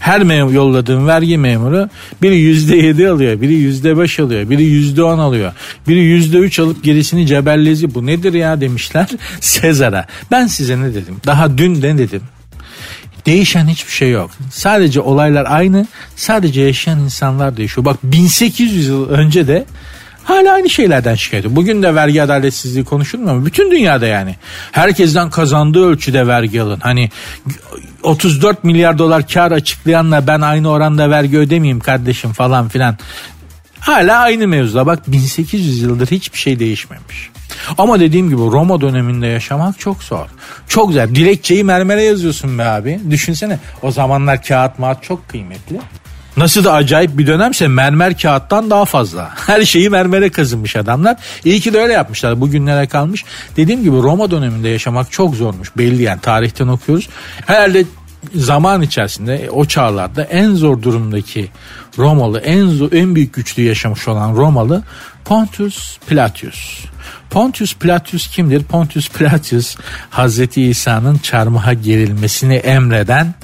Her 0.00 0.22
mem 0.22 0.54
yolladığım 0.54 1.06
vergi 1.06 1.38
memuru 1.38 1.88
biri 2.22 2.36
yüzde 2.36 2.76
yedi 2.76 3.08
alıyor, 3.08 3.40
biri 3.40 3.54
yüzde 3.54 3.98
beş 3.98 4.20
alıyor, 4.20 4.50
biri 4.50 4.62
yüzde 4.62 5.02
on 5.02 5.18
alıyor, 5.18 5.52
biri 5.88 5.98
yüzde 5.98 6.38
üç 6.38 6.58
alıp 6.58 6.84
gerisini 6.84 7.26
cebellezi. 7.26 7.94
Bu 7.94 8.06
nedir 8.06 8.32
ya 8.32 8.60
demişler 8.60 9.08
Sezar'a. 9.40 10.06
Ben 10.30 10.46
size 10.46 10.80
ne 10.80 10.94
dedim? 10.94 11.16
Daha 11.26 11.58
dün 11.58 11.82
de 11.82 11.98
dedim. 11.98 12.22
Değişen 13.26 13.68
hiçbir 13.68 13.92
şey 13.92 14.10
yok. 14.10 14.30
Sadece 14.50 15.00
olaylar 15.00 15.46
aynı. 15.48 15.86
Sadece 16.16 16.60
yaşayan 16.60 16.98
insanlar 16.98 17.56
değişiyor. 17.56 17.84
Bak 17.84 17.96
1800 18.02 18.88
yıl 18.88 19.08
önce 19.08 19.46
de 19.46 19.64
hala 20.28 20.52
aynı 20.52 20.70
şeylerden 20.70 21.14
şikayet 21.14 21.44
ediyor. 21.44 21.56
Bugün 21.56 21.82
de 21.82 21.94
vergi 21.94 22.22
adaletsizliği 22.22 22.84
konuşulmuyor 22.84 23.36
mu? 23.36 23.46
Bütün 23.46 23.70
dünyada 23.70 24.06
yani. 24.06 24.36
Herkesten 24.72 25.30
kazandığı 25.30 25.86
ölçüde 25.86 26.26
vergi 26.26 26.62
alın. 26.62 26.80
Hani 26.80 27.10
34 28.02 28.64
milyar 28.64 28.98
dolar 28.98 29.28
kar 29.28 29.52
açıklayanla 29.52 30.26
ben 30.26 30.40
aynı 30.40 30.70
oranda 30.70 31.10
vergi 31.10 31.38
ödemeyeyim 31.38 31.80
kardeşim 31.80 32.32
falan 32.32 32.68
filan. 32.68 32.96
Hala 33.80 34.18
aynı 34.18 34.48
mevzuda. 34.48 34.86
Bak 34.86 35.12
1800 35.12 35.82
yıldır 35.82 36.06
hiçbir 36.06 36.38
şey 36.38 36.58
değişmemiş. 36.58 37.30
Ama 37.78 38.00
dediğim 38.00 38.28
gibi 38.28 38.38
Roma 38.38 38.80
döneminde 38.80 39.26
yaşamak 39.26 39.78
çok 39.78 40.02
zor. 40.02 40.26
Çok 40.68 40.88
güzel. 40.88 41.14
Dilekçeyi 41.14 41.64
mermere 41.64 42.02
yazıyorsun 42.02 42.58
be 42.58 42.64
abi. 42.64 43.00
Düşünsene 43.10 43.58
o 43.82 43.90
zamanlar 43.90 44.42
kağıt 44.42 44.78
mağat 44.78 45.02
çok 45.02 45.28
kıymetli. 45.28 45.80
Nasıl 46.38 46.64
da 46.64 46.72
acayip 46.72 47.18
bir 47.18 47.26
dönemse 47.26 47.68
mermer 47.68 48.18
kağıttan 48.18 48.70
daha 48.70 48.84
fazla. 48.84 49.30
Her 49.46 49.64
şeyi 49.64 49.90
mermere 49.90 50.30
kazınmış 50.30 50.76
adamlar. 50.76 51.16
İyi 51.44 51.60
ki 51.60 51.72
de 51.72 51.78
öyle 51.78 51.92
yapmışlar. 51.92 52.40
Bugünlere 52.40 52.86
kalmış. 52.86 53.24
Dediğim 53.56 53.82
gibi 53.82 53.96
Roma 53.96 54.30
döneminde 54.30 54.68
yaşamak 54.68 55.12
çok 55.12 55.34
zormuş. 55.34 55.76
Belli 55.76 56.02
yani 56.02 56.20
tarihten 56.20 56.68
okuyoruz. 56.68 57.08
Herhalde 57.46 57.84
zaman 58.34 58.82
içerisinde 58.82 59.48
o 59.52 59.64
çağlarda 59.64 60.22
en 60.22 60.54
zor 60.54 60.82
durumdaki 60.82 61.48
Romalı 61.98 62.40
en 62.40 62.66
zor, 62.66 62.92
en 62.92 63.14
büyük 63.14 63.34
güçlü 63.34 63.62
yaşamış 63.62 64.08
olan 64.08 64.36
Romalı 64.36 64.82
Pontius 65.24 65.98
Pilatius. 66.06 66.84
Pontius 67.30 67.74
Pilatius 67.74 68.28
kimdir? 68.28 68.62
Pontius 68.62 69.08
Pilatius 69.08 69.76
Hazreti 70.10 70.62
İsa'nın 70.62 71.18
çarmıha 71.18 71.72
gerilmesini 71.72 72.54
emreden 72.54 73.34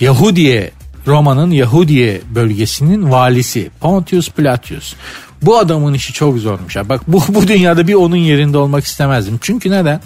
Yahudiye 0.00 0.70
Roma'nın 1.10 1.50
Yahudiye 1.50 2.20
bölgesinin 2.34 3.10
valisi 3.10 3.70
Pontius 3.80 4.30
Pilatius. 4.30 4.94
Bu 5.42 5.58
adamın 5.58 5.94
işi 5.94 6.12
çok 6.12 6.38
zormuş. 6.38 6.76
Ya. 6.76 6.88
Bak 6.88 7.00
bu, 7.06 7.22
bu 7.28 7.48
dünyada 7.48 7.88
bir 7.88 7.94
onun 7.94 8.16
yerinde 8.16 8.58
olmak 8.58 8.84
istemezdim. 8.84 9.38
Çünkü 9.42 9.70
neden? 9.70 10.00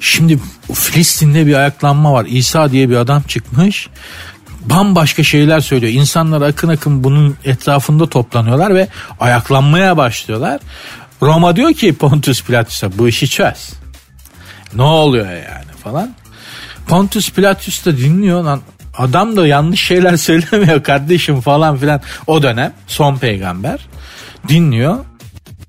Şimdi 0.00 0.38
Filistin'de 0.74 1.46
bir 1.46 1.54
ayaklanma 1.54 2.12
var. 2.12 2.26
İsa 2.28 2.72
diye 2.72 2.90
bir 2.90 2.96
adam 2.96 3.22
çıkmış. 3.22 3.88
Bambaşka 4.60 5.22
şeyler 5.22 5.60
söylüyor. 5.60 5.92
İnsanlar 5.92 6.42
akın 6.42 6.68
akın 6.68 7.04
bunun 7.04 7.36
etrafında 7.44 8.08
toplanıyorlar 8.08 8.74
ve 8.74 8.88
ayaklanmaya 9.20 9.96
başlıyorlar. 9.96 10.60
Roma 11.22 11.56
diyor 11.56 11.72
ki 11.72 11.92
Pontius 11.92 12.44
Pilatus'a 12.44 12.98
bu 12.98 13.08
işi 13.08 13.28
çöz. 13.28 13.70
Ne 14.74 14.82
oluyor 14.82 15.26
yani 15.26 15.72
falan. 15.84 16.14
Pontius 16.86 17.30
Pilatus 17.30 17.86
da 17.86 17.96
dinliyor 17.96 18.44
lan 18.44 18.60
adam 19.00 19.36
da 19.36 19.46
yanlış 19.46 19.80
şeyler 19.80 20.16
söylemiyor 20.28 20.82
kardeşim 20.82 21.40
falan 21.40 21.76
filan. 21.76 22.00
O 22.26 22.42
dönem 22.42 22.72
son 22.86 23.16
peygamber 23.16 23.80
dinliyor. 24.48 24.98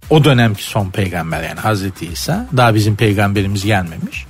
O 0.09 0.23
dönemki 0.23 0.63
son 0.63 0.89
peygamber 0.89 1.43
yani 1.43 1.59
Hazreti 1.59 2.05
İsa. 2.05 2.47
Daha 2.57 2.75
bizim 2.75 2.95
peygamberimiz 2.95 3.65
gelmemiş. 3.65 4.25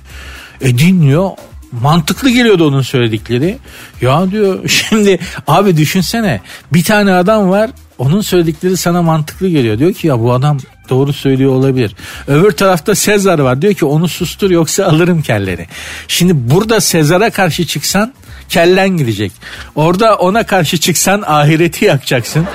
E 0.60 0.78
dinliyor 0.78 1.30
mantıklı 1.72 2.30
geliyordu 2.30 2.68
onun 2.68 2.82
söyledikleri. 2.82 3.58
Ya 4.00 4.30
diyor 4.30 4.68
şimdi 4.68 5.18
abi 5.46 5.76
düşünsene 5.76 6.40
bir 6.72 6.84
tane 6.84 7.12
adam 7.12 7.50
var 7.50 7.70
onun 7.98 8.20
söyledikleri 8.20 8.76
sana 8.76 9.02
mantıklı 9.02 9.48
geliyor. 9.48 9.78
Diyor 9.78 9.92
ki 9.92 10.06
ya 10.06 10.20
bu 10.20 10.32
adam 10.32 10.58
doğru 10.88 11.12
söylüyor 11.12 11.52
olabilir. 11.52 11.94
Öbür 12.26 12.50
tarafta 12.50 12.94
Sezar 12.94 13.38
var 13.38 13.62
diyor 13.62 13.74
ki 13.74 13.84
onu 13.84 14.08
sustur 14.08 14.50
yoksa 14.50 14.84
alırım 14.84 15.22
kelleri. 15.22 15.66
Şimdi 16.08 16.50
burada 16.50 16.80
Sezar'a 16.80 17.30
karşı 17.30 17.66
çıksan 17.66 18.12
kellen 18.48 18.88
gidecek. 18.88 19.32
Orada 19.74 20.16
ona 20.16 20.46
karşı 20.46 20.78
çıksan 20.78 21.22
ahireti 21.26 21.84
yakacaksın. 21.84 22.46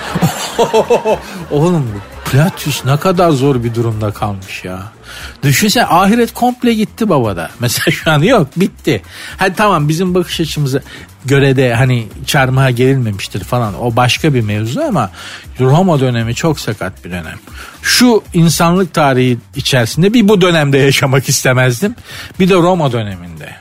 Oğlum 1.52 2.02
Platius 2.32 2.86
ne 2.86 2.98
kadar 2.98 3.32
zor 3.32 3.64
bir 3.64 3.76
durumda 3.76 4.12
kalmış 4.12 4.64
ya. 4.64 4.97
Düşünsene 5.44 5.86
ahiret 5.86 6.34
komple 6.34 6.74
gitti 6.74 7.10
babada. 7.10 7.50
Mesela 7.60 7.92
şu 7.92 8.12
an 8.12 8.22
yok 8.22 8.48
bitti. 8.56 9.02
Hadi 9.38 9.56
tamam 9.56 9.90
bizim 9.90 10.16
bakış 10.16 10.40
açımıza 10.40 10.80
göre 11.26 11.56
de 11.56 11.76
hani 11.76 12.08
çarmıha 12.26 12.72
gerilmemiştir 12.72 13.44
falan. 13.44 13.82
O 13.84 13.96
başka 13.96 14.34
bir 14.34 14.42
mevzu 14.42 14.82
ama 14.82 15.12
Roma 15.60 16.00
dönemi 16.00 16.36
çok 16.36 16.60
sakat 16.60 17.06
bir 17.06 17.12
dönem. 17.12 17.40
Şu 17.82 18.24
insanlık 18.34 18.94
tarihi 18.94 19.38
içerisinde 19.56 20.14
bir 20.14 20.28
bu 20.28 20.42
dönemde 20.42 20.78
yaşamak 20.78 21.30
istemezdim. 21.30 21.96
Bir 22.40 22.50
de 22.50 22.54
Roma 22.54 22.92
döneminde. 22.92 23.56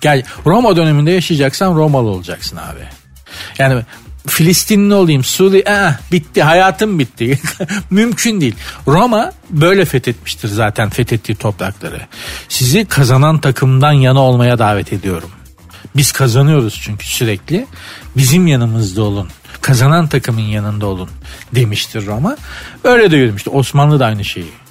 Gel 0.00 0.22
Roma 0.46 0.76
döneminde 0.76 1.10
yaşayacaksan 1.10 1.76
Romalı 1.76 2.08
olacaksın 2.08 2.56
abi. 2.56 2.84
Yani 3.58 3.82
Filistinli 4.26 4.94
olayım, 4.94 5.24
Suri, 5.24 5.62
eh, 5.66 6.12
bitti, 6.12 6.42
hayatım 6.42 6.98
bitti. 6.98 7.40
Mümkün 7.90 8.40
değil. 8.40 8.54
Roma 8.86 9.32
böyle 9.50 9.84
fethetmiştir 9.84 10.48
zaten 10.48 10.90
fethettiği 10.90 11.36
toprakları. 11.36 12.00
Sizi 12.48 12.84
kazanan 12.84 13.38
takımdan 13.38 13.92
yana 13.92 14.20
olmaya 14.20 14.58
davet 14.58 14.92
ediyorum. 14.92 15.30
Biz 15.96 16.12
kazanıyoruz 16.12 16.80
çünkü 16.82 17.06
sürekli. 17.06 17.66
Bizim 18.16 18.46
yanımızda 18.46 19.02
olun. 19.02 19.28
Kazanan 19.60 20.08
takımın 20.08 20.40
yanında 20.40 20.86
olun 20.86 21.08
demiştir 21.54 22.06
Roma. 22.06 22.36
Öyle 22.84 23.10
de 23.10 23.16
yürümüştü. 23.16 23.50
Osmanlı 23.50 24.00
da 24.00 24.06
aynı 24.06 24.24
şeyi 24.24 24.61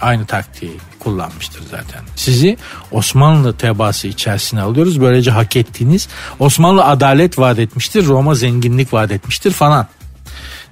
aynı 0.00 0.26
taktiği 0.26 0.72
kullanmıştır 0.98 1.62
zaten. 1.70 2.02
Sizi 2.16 2.56
Osmanlı 2.90 3.56
tebaası 3.56 4.08
içerisine 4.08 4.60
alıyoruz. 4.60 5.00
Böylece 5.00 5.30
hak 5.30 5.56
ettiğiniz 5.56 6.08
Osmanlı 6.38 6.84
adalet 6.84 7.38
vaat 7.38 7.58
etmiştir. 7.58 8.06
Roma 8.06 8.34
zenginlik 8.34 8.92
vaat 8.92 9.12
etmiştir 9.12 9.50
falan 9.50 9.86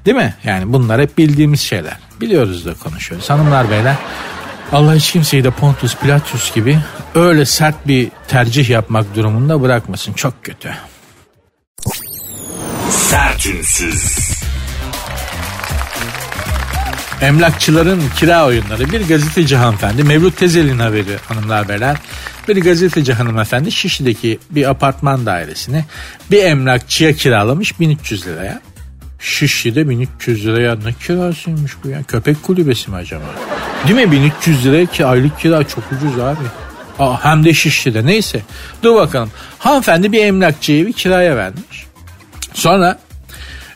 Değil 0.04 0.16
mi? 0.16 0.34
Yani 0.44 0.72
bunlar 0.72 1.00
hep 1.00 1.18
bildiğimiz 1.18 1.60
şeyler. 1.60 1.96
Biliyoruz 2.20 2.66
da 2.66 2.74
konuşuyoruz. 2.74 3.30
Hanımlar 3.30 3.70
beyler 3.70 3.96
Allah 4.72 4.94
hiç 4.94 5.12
kimseyi 5.12 5.44
de 5.44 5.50
Pontus 5.50 5.96
Pilatus 5.96 6.54
gibi 6.54 6.78
öyle 7.14 7.44
sert 7.44 7.88
bir 7.88 8.08
tercih 8.28 8.70
yapmak 8.70 9.14
durumunda 9.14 9.62
bırakmasın. 9.62 10.12
Çok 10.12 10.44
kötü. 10.44 10.74
Sertünsüz. 12.90 14.33
Emlakçıların 17.20 18.02
kira 18.16 18.46
oyunları. 18.46 18.92
Bir 18.92 19.08
gazeteci 19.08 19.56
hanımefendi 19.56 20.04
Mevlüt 20.04 20.36
Tezel'in 20.36 20.78
haberi 20.78 21.16
hanımlar 21.28 21.68
beyler. 21.68 21.96
Bir 22.48 22.56
gazeteci 22.56 23.12
hanımefendi 23.12 23.72
Şişli'deki 23.72 24.38
bir 24.50 24.70
apartman 24.70 25.26
dairesini 25.26 25.84
bir 26.30 26.44
emlakçıya 26.44 27.12
kiralamış 27.12 27.80
1300 27.80 28.26
liraya. 28.26 28.60
Şişli'de 29.18 29.88
1300 29.88 30.46
liraya 30.46 30.74
ne 30.74 30.92
kirasıymış 30.92 31.72
bu 31.84 31.88
ya? 31.88 32.02
Köpek 32.02 32.42
kulübesi 32.42 32.90
mi 32.90 32.96
acaba? 32.96 33.24
Değil 33.88 34.06
mi 34.06 34.12
1300 34.12 34.66
liraya 34.66 34.86
ki 34.86 35.06
aylık 35.06 35.40
kira 35.40 35.68
çok 35.68 35.84
ucuz 35.92 36.18
abi. 36.18 36.44
Aa, 36.98 37.24
hem 37.24 37.44
de 37.44 37.54
Şişli'de 37.54 38.06
neyse. 38.06 38.42
Dur 38.82 38.94
bakalım. 38.94 39.30
Hanımefendi 39.58 40.12
bir 40.12 40.24
emlakçıya 40.24 40.86
bir 40.86 40.92
kiraya 40.92 41.36
vermiş. 41.36 41.86
Sonra 42.54 42.98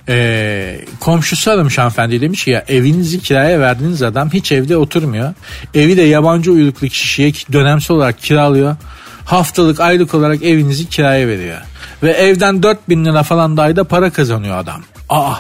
ee, 0.08 0.80
komşusu 1.00 1.50
aramış 1.50 1.78
hanımefendi 1.78 2.20
demiş 2.20 2.44
ki 2.44 2.50
ya 2.50 2.64
evinizi 2.68 3.20
kiraya 3.20 3.60
verdiğiniz 3.60 4.02
adam 4.02 4.30
hiç 4.30 4.52
evde 4.52 4.76
oturmuyor. 4.76 5.34
Evi 5.74 5.96
de 5.96 6.02
yabancı 6.02 6.52
uyruklu 6.52 6.88
kişiye 6.88 7.32
dönemsel 7.52 7.96
olarak 7.96 8.18
kiralıyor. 8.22 8.76
Haftalık 9.24 9.80
aylık 9.80 10.14
olarak 10.14 10.42
evinizi 10.42 10.88
kiraya 10.88 11.28
veriyor. 11.28 11.58
Ve 12.02 12.10
evden 12.10 12.62
4000 12.62 13.04
lira 13.04 13.22
falan 13.22 13.56
da 13.56 13.62
ayda 13.62 13.84
para 13.84 14.10
kazanıyor 14.10 14.58
adam. 14.58 14.82
Aa 15.08 15.34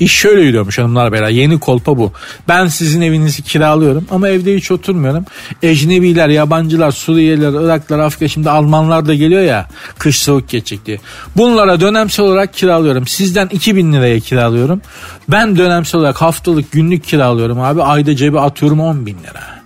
İş 0.00 0.12
şöyle 0.12 0.40
yürüyormuş 0.40 0.78
hanımlar 0.78 1.12
beyler. 1.12 1.28
Yeni 1.28 1.60
kolpa 1.60 1.98
bu. 1.98 2.12
Ben 2.48 2.66
sizin 2.66 3.00
evinizi 3.00 3.42
kiralıyorum 3.42 4.06
ama 4.10 4.28
evde 4.28 4.56
hiç 4.56 4.70
oturmuyorum. 4.70 5.24
Ecnebiler, 5.62 6.28
yabancılar, 6.28 6.90
Suriyeliler, 6.90 7.64
Iraklar, 7.64 7.98
Afrika 7.98 8.28
şimdi 8.28 8.50
Almanlar 8.50 9.06
da 9.06 9.14
geliyor 9.14 9.42
ya 9.42 9.68
kış 9.98 10.18
soğuk 10.18 10.48
geçecek 10.48 10.86
diye. 10.86 11.00
Bunlara 11.36 11.80
dönemsel 11.80 12.26
olarak 12.26 12.54
kiralıyorum. 12.54 13.06
Sizden 13.06 13.48
2000 13.48 13.92
liraya 13.92 14.20
kiralıyorum. 14.20 14.82
Ben 15.28 15.56
dönemsel 15.56 16.00
olarak 16.00 16.22
haftalık 16.22 16.72
günlük 16.72 17.04
kiralıyorum 17.04 17.60
abi. 17.60 17.82
Ayda 17.82 18.16
cebe 18.16 18.40
atıyorum 18.40 18.80
10 18.80 19.06
bin 19.06 19.16
lira. 19.18 19.57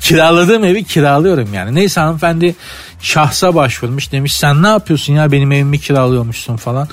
Kiraladığım 0.00 0.64
evi 0.64 0.84
kiralıyorum 0.84 1.54
yani. 1.54 1.74
Neyse 1.74 2.00
hanımefendi 2.00 2.54
şahsa 3.00 3.54
başvurmuş 3.54 4.12
demiş 4.12 4.36
sen 4.36 4.62
ne 4.62 4.68
yapıyorsun 4.68 5.12
ya 5.12 5.32
benim 5.32 5.52
evimi 5.52 5.80
kiralıyormuşsun 5.80 6.56
falan. 6.56 6.88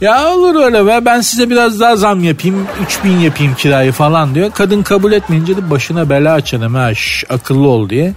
Ya 0.00 0.28
olur 0.28 0.64
öyle 0.64 0.86
be 0.86 1.04
ben 1.04 1.20
size 1.20 1.50
biraz 1.50 1.80
daha 1.80 1.96
zam 1.96 2.24
yapayım 2.24 2.66
3000 2.86 3.18
yapayım 3.18 3.54
kirayı 3.54 3.92
falan 3.92 4.34
diyor. 4.34 4.50
Kadın 4.54 4.82
kabul 4.82 5.12
etmeyince 5.12 5.56
de 5.56 5.70
başına 5.70 6.10
bela 6.10 6.32
açalım 6.32 6.74
ha 6.74 6.94
şş, 6.94 7.24
akıllı 7.28 7.68
ol 7.68 7.88
diye 7.90 8.14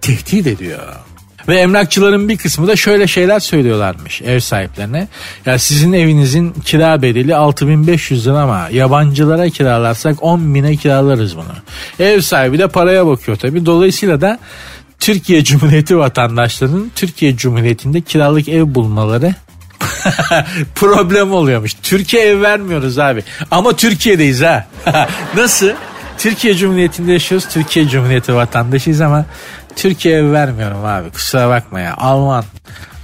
tehdit 0.00 0.46
ediyor. 0.46 1.03
Ve 1.48 1.58
emlakçıların 1.58 2.28
bir 2.28 2.38
kısmı 2.38 2.66
da 2.66 2.76
şöyle 2.76 3.06
şeyler 3.06 3.40
söylüyorlarmış 3.40 4.22
ev 4.22 4.40
sahiplerine. 4.40 5.08
Ya 5.46 5.58
sizin 5.58 5.92
evinizin 5.92 6.50
kira 6.50 7.02
bedeli 7.02 7.36
6500 7.36 8.26
lira 8.26 8.38
ama 8.38 8.68
yabancılara 8.72 9.50
kiralarsak 9.50 10.22
10 10.22 10.54
bine 10.54 10.76
kiralarız 10.76 11.36
bunu. 11.36 12.06
Ev 12.06 12.20
sahibi 12.20 12.58
de 12.58 12.68
paraya 12.68 13.06
bakıyor 13.06 13.36
tabii. 13.36 13.66
Dolayısıyla 13.66 14.20
da 14.20 14.38
Türkiye 15.00 15.44
Cumhuriyeti 15.44 15.98
vatandaşlarının 15.98 16.92
Türkiye 16.94 17.36
Cumhuriyeti'nde 17.36 18.00
kiralık 18.00 18.48
ev 18.48 18.74
bulmaları 18.74 19.34
problem 20.74 21.32
oluyormuş. 21.32 21.74
Türkiye 21.82 22.22
ev 22.22 22.42
vermiyoruz 22.42 22.98
abi. 22.98 23.22
Ama 23.50 23.76
Türkiye'deyiz 23.76 24.42
ha. 24.42 24.66
Nasıl? 25.36 25.70
Türkiye 26.18 26.54
Cumhuriyeti'nde 26.54 27.12
yaşıyoruz. 27.12 27.48
Türkiye 27.48 27.88
Cumhuriyeti 27.88 28.34
vatandaşıyız 28.34 29.00
ama 29.00 29.24
Türkiye 29.76 30.18
ev 30.18 30.32
vermiyorum 30.32 30.84
abi. 30.84 31.10
Kusura 31.10 31.48
bakma 31.48 31.80
ya. 31.80 31.96
Alman, 31.96 32.44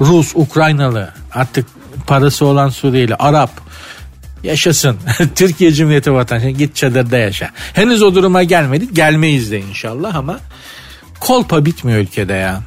Rus, 0.00 0.32
Ukraynalı 0.34 1.12
artık 1.32 1.66
parası 2.06 2.46
olan 2.46 2.68
Suriyeli, 2.68 3.14
Arap 3.14 3.50
yaşasın. 4.42 4.96
Türkiye 5.34 5.72
Cumhuriyeti 5.72 6.12
vatandaşı 6.12 6.48
git 6.48 6.76
çadırda 6.76 7.18
yaşa. 7.18 7.50
Henüz 7.72 8.02
o 8.02 8.14
duruma 8.14 8.42
gelmedik. 8.42 8.96
Gelmeyiz 8.96 9.50
de 9.50 9.60
inşallah 9.60 10.14
ama 10.14 10.40
kolpa 11.20 11.64
bitmiyor 11.64 11.98
ülkede 11.98 12.32
ya 12.32 12.62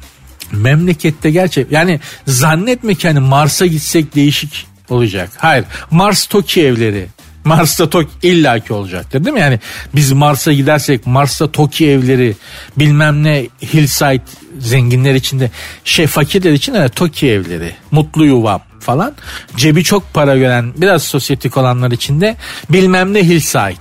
memlekette 0.52 1.30
gerçek 1.30 1.72
yani 1.72 2.00
zannetme 2.26 2.94
ki 2.94 3.08
hani 3.08 3.20
Mars'a 3.20 3.66
gitsek 3.66 4.14
değişik 4.14 4.66
olacak. 4.88 5.30
Hayır 5.36 5.64
Mars 5.90 6.26
Toki 6.26 6.62
evleri 6.66 7.06
Mars'ta 7.44 7.90
Toki 7.90 8.08
illaki 8.22 8.72
olacaktır 8.72 9.24
değil 9.24 9.34
mi? 9.34 9.40
Yani 9.40 9.60
biz 9.94 10.12
Mars'a 10.12 10.52
gidersek 10.52 11.06
Mars'ta 11.06 11.52
Toki 11.52 11.88
evleri 11.90 12.36
bilmem 12.76 13.24
ne 13.24 13.46
hillside 13.62 14.22
zenginler 14.58 15.14
içinde 15.14 15.50
şey 15.84 16.06
fakirler 16.06 16.52
için 16.52 16.74
de 16.74 16.88
Toki 16.88 17.28
evleri 17.28 17.72
mutlu 17.90 18.24
yuvam 18.24 18.60
falan. 18.80 19.14
Cebi 19.56 19.84
çok 19.84 20.14
para 20.14 20.36
gören 20.36 20.72
biraz 20.76 21.02
sosyetik 21.02 21.56
olanlar 21.56 21.90
için 21.90 22.20
de 22.20 22.36
bilmem 22.70 23.14
ne 23.14 23.24
hillside 23.24 23.74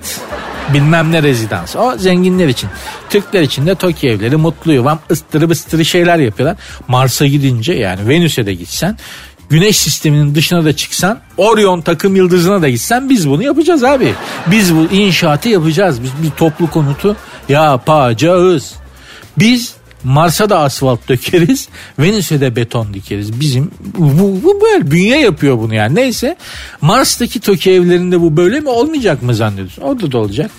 bilmem 0.74 1.12
ne 1.12 1.24
rezidans. 1.24 1.76
O 1.76 1.98
zenginler 1.98 2.48
için. 2.48 2.70
Türkler 3.10 3.42
için 3.42 3.68
de 3.68 3.76
Tokyo 3.76 4.10
evleri 4.10 4.36
mutlu 4.36 4.74
yuvam 4.74 5.00
ıstırı 5.12 5.50
bıstırı 5.50 5.86
şeyler 5.86 6.18
yapıyorlar. 6.18 6.58
Mars'a 6.88 7.26
gidince 7.26 7.74
yani 7.74 8.10
Venüs'e 8.10 8.46
de 8.46 8.54
gitsen 8.54 8.98
Güneş 9.54 9.78
sisteminin 9.78 10.36
dışına 10.36 10.66
da 10.66 10.76
çıksan 10.76 11.20
Orion 11.38 11.82
takım 11.82 12.16
yıldızına 12.16 12.62
da 12.62 12.70
gitsen 12.70 13.10
biz 13.10 13.30
bunu 13.30 13.44
yapacağız 13.44 13.84
abi. 13.84 14.14
Biz 14.52 14.76
bu 14.76 14.84
inşaatı 14.92 15.50
yapacağız. 15.50 16.04
Biz 16.04 16.12
bir 16.24 16.30
toplu 16.30 16.70
konutu 16.70 17.16
yapacağız. 17.50 18.74
Biz 19.38 19.74
Mars'a 20.04 20.50
da 20.50 20.60
asfalt 20.60 21.10
dökeriz. 21.10 21.70
Venüs'e 22.00 22.42
de 22.42 22.56
beton 22.56 22.94
dikeriz. 22.94 23.40
Bizim 23.40 23.72
bu, 23.98 24.44
bu 24.44 24.62
böyle 24.62 24.92
bünye 24.92 25.20
yapıyor 25.20 25.58
bunu 25.58 25.76
yani. 25.76 25.96
Neyse 25.96 26.38
Mars'taki 26.82 27.40
TOKİ 27.40 27.72
evlerinde 27.72 28.22
bu 28.22 28.38
böyle 28.38 28.60
mi 28.60 28.70
olmayacak 28.70 29.24
mı 29.24 29.36
zannediyorsun? 29.36 29.82
Orada 29.82 30.12
da 30.12 30.18
olacak. 30.18 30.52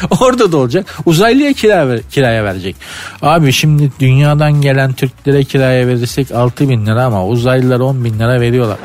Orada 0.20 0.52
da 0.52 0.56
olacak. 0.56 0.96
Uzaylıya 1.06 1.52
kira 1.52 1.88
ver, 1.88 2.00
kiraya 2.10 2.44
verecek. 2.44 2.76
Abi 3.22 3.52
şimdi 3.52 3.92
dünyadan 4.00 4.60
gelen 4.60 4.92
Türklere 4.92 5.44
kiraya 5.44 5.86
verirsek 5.86 6.32
6 6.32 6.68
bin 6.68 6.86
lira 6.86 7.04
ama 7.04 7.26
uzaylılar 7.26 7.80
10 7.80 8.04
bin 8.04 8.18
lira 8.18 8.40
veriyorlar. 8.40 8.78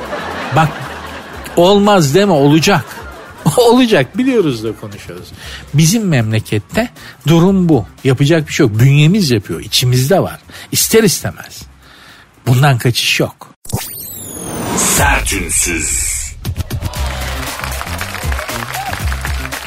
Bak 0.55 0.69
olmaz 1.57 2.15
deme 2.15 2.31
olacak. 2.31 2.85
Olacak 3.57 4.17
biliyoruz 4.17 4.63
da 4.63 4.75
konuşuyoruz. 4.81 5.27
Bizim 5.73 6.07
memlekette 6.07 6.89
durum 7.27 7.69
bu. 7.69 7.85
Yapacak 8.03 8.47
bir 8.47 8.53
şey 8.53 8.65
yok. 8.65 8.79
Bünyemiz 8.79 9.31
yapıyor. 9.31 9.59
içimizde 9.59 10.19
var. 10.19 10.39
İster 10.71 11.03
istemez. 11.03 11.61
Bundan 12.47 12.77
kaçış 12.77 13.19
yok. 13.19 13.49
Sertünsüz. 14.77 16.10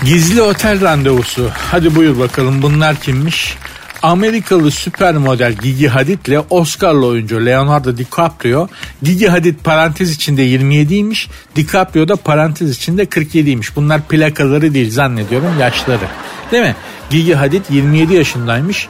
Gizli 0.07 0.43
otel 0.43 0.81
randevusu. 0.81 1.51
Hadi 1.71 1.95
buyur 1.95 2.19
bakalım 2.19 2.63
bunlar 2.63 3.01
kimmiş? 3.01 3.57
Amerikalı 4.03 4.71
süper 4.71 5.15
model 5.17 5.53
Gigi 5.53 5.89
Hadid 5.89 6.27
ile 6.27 6.41
Oscar'lı 6.41 7.07
oyuncu 7.07 7.47
Leonardo 7.47 7.97
DiCaprio 7.97 8.69
Gigi 9.03 9.29
Hadid 9.29 9.55
parantez 9.65 10.11
içinde 10.11 10.47
27'ymiş 10.47 11.29
DiCaprio 11.57 12.09
da 12.09 12.17
parantez 12.17 12.71
içinde 12.71 13.05
47'ymiş. 13.05 13.77
Bunlar 13.77 14.03
plakaları 14.03 14.75
değil 14.75 14.91
zannediyorum 14.91 15.61
yaşları. 15.61 16.09
Değil 16.53 16.63
mi? 16.63 16.77
Gigi 17.11 17.35
Hadid 17.35 17.65
27 17.71 18.15
yaşındaymış. 18.15 18.89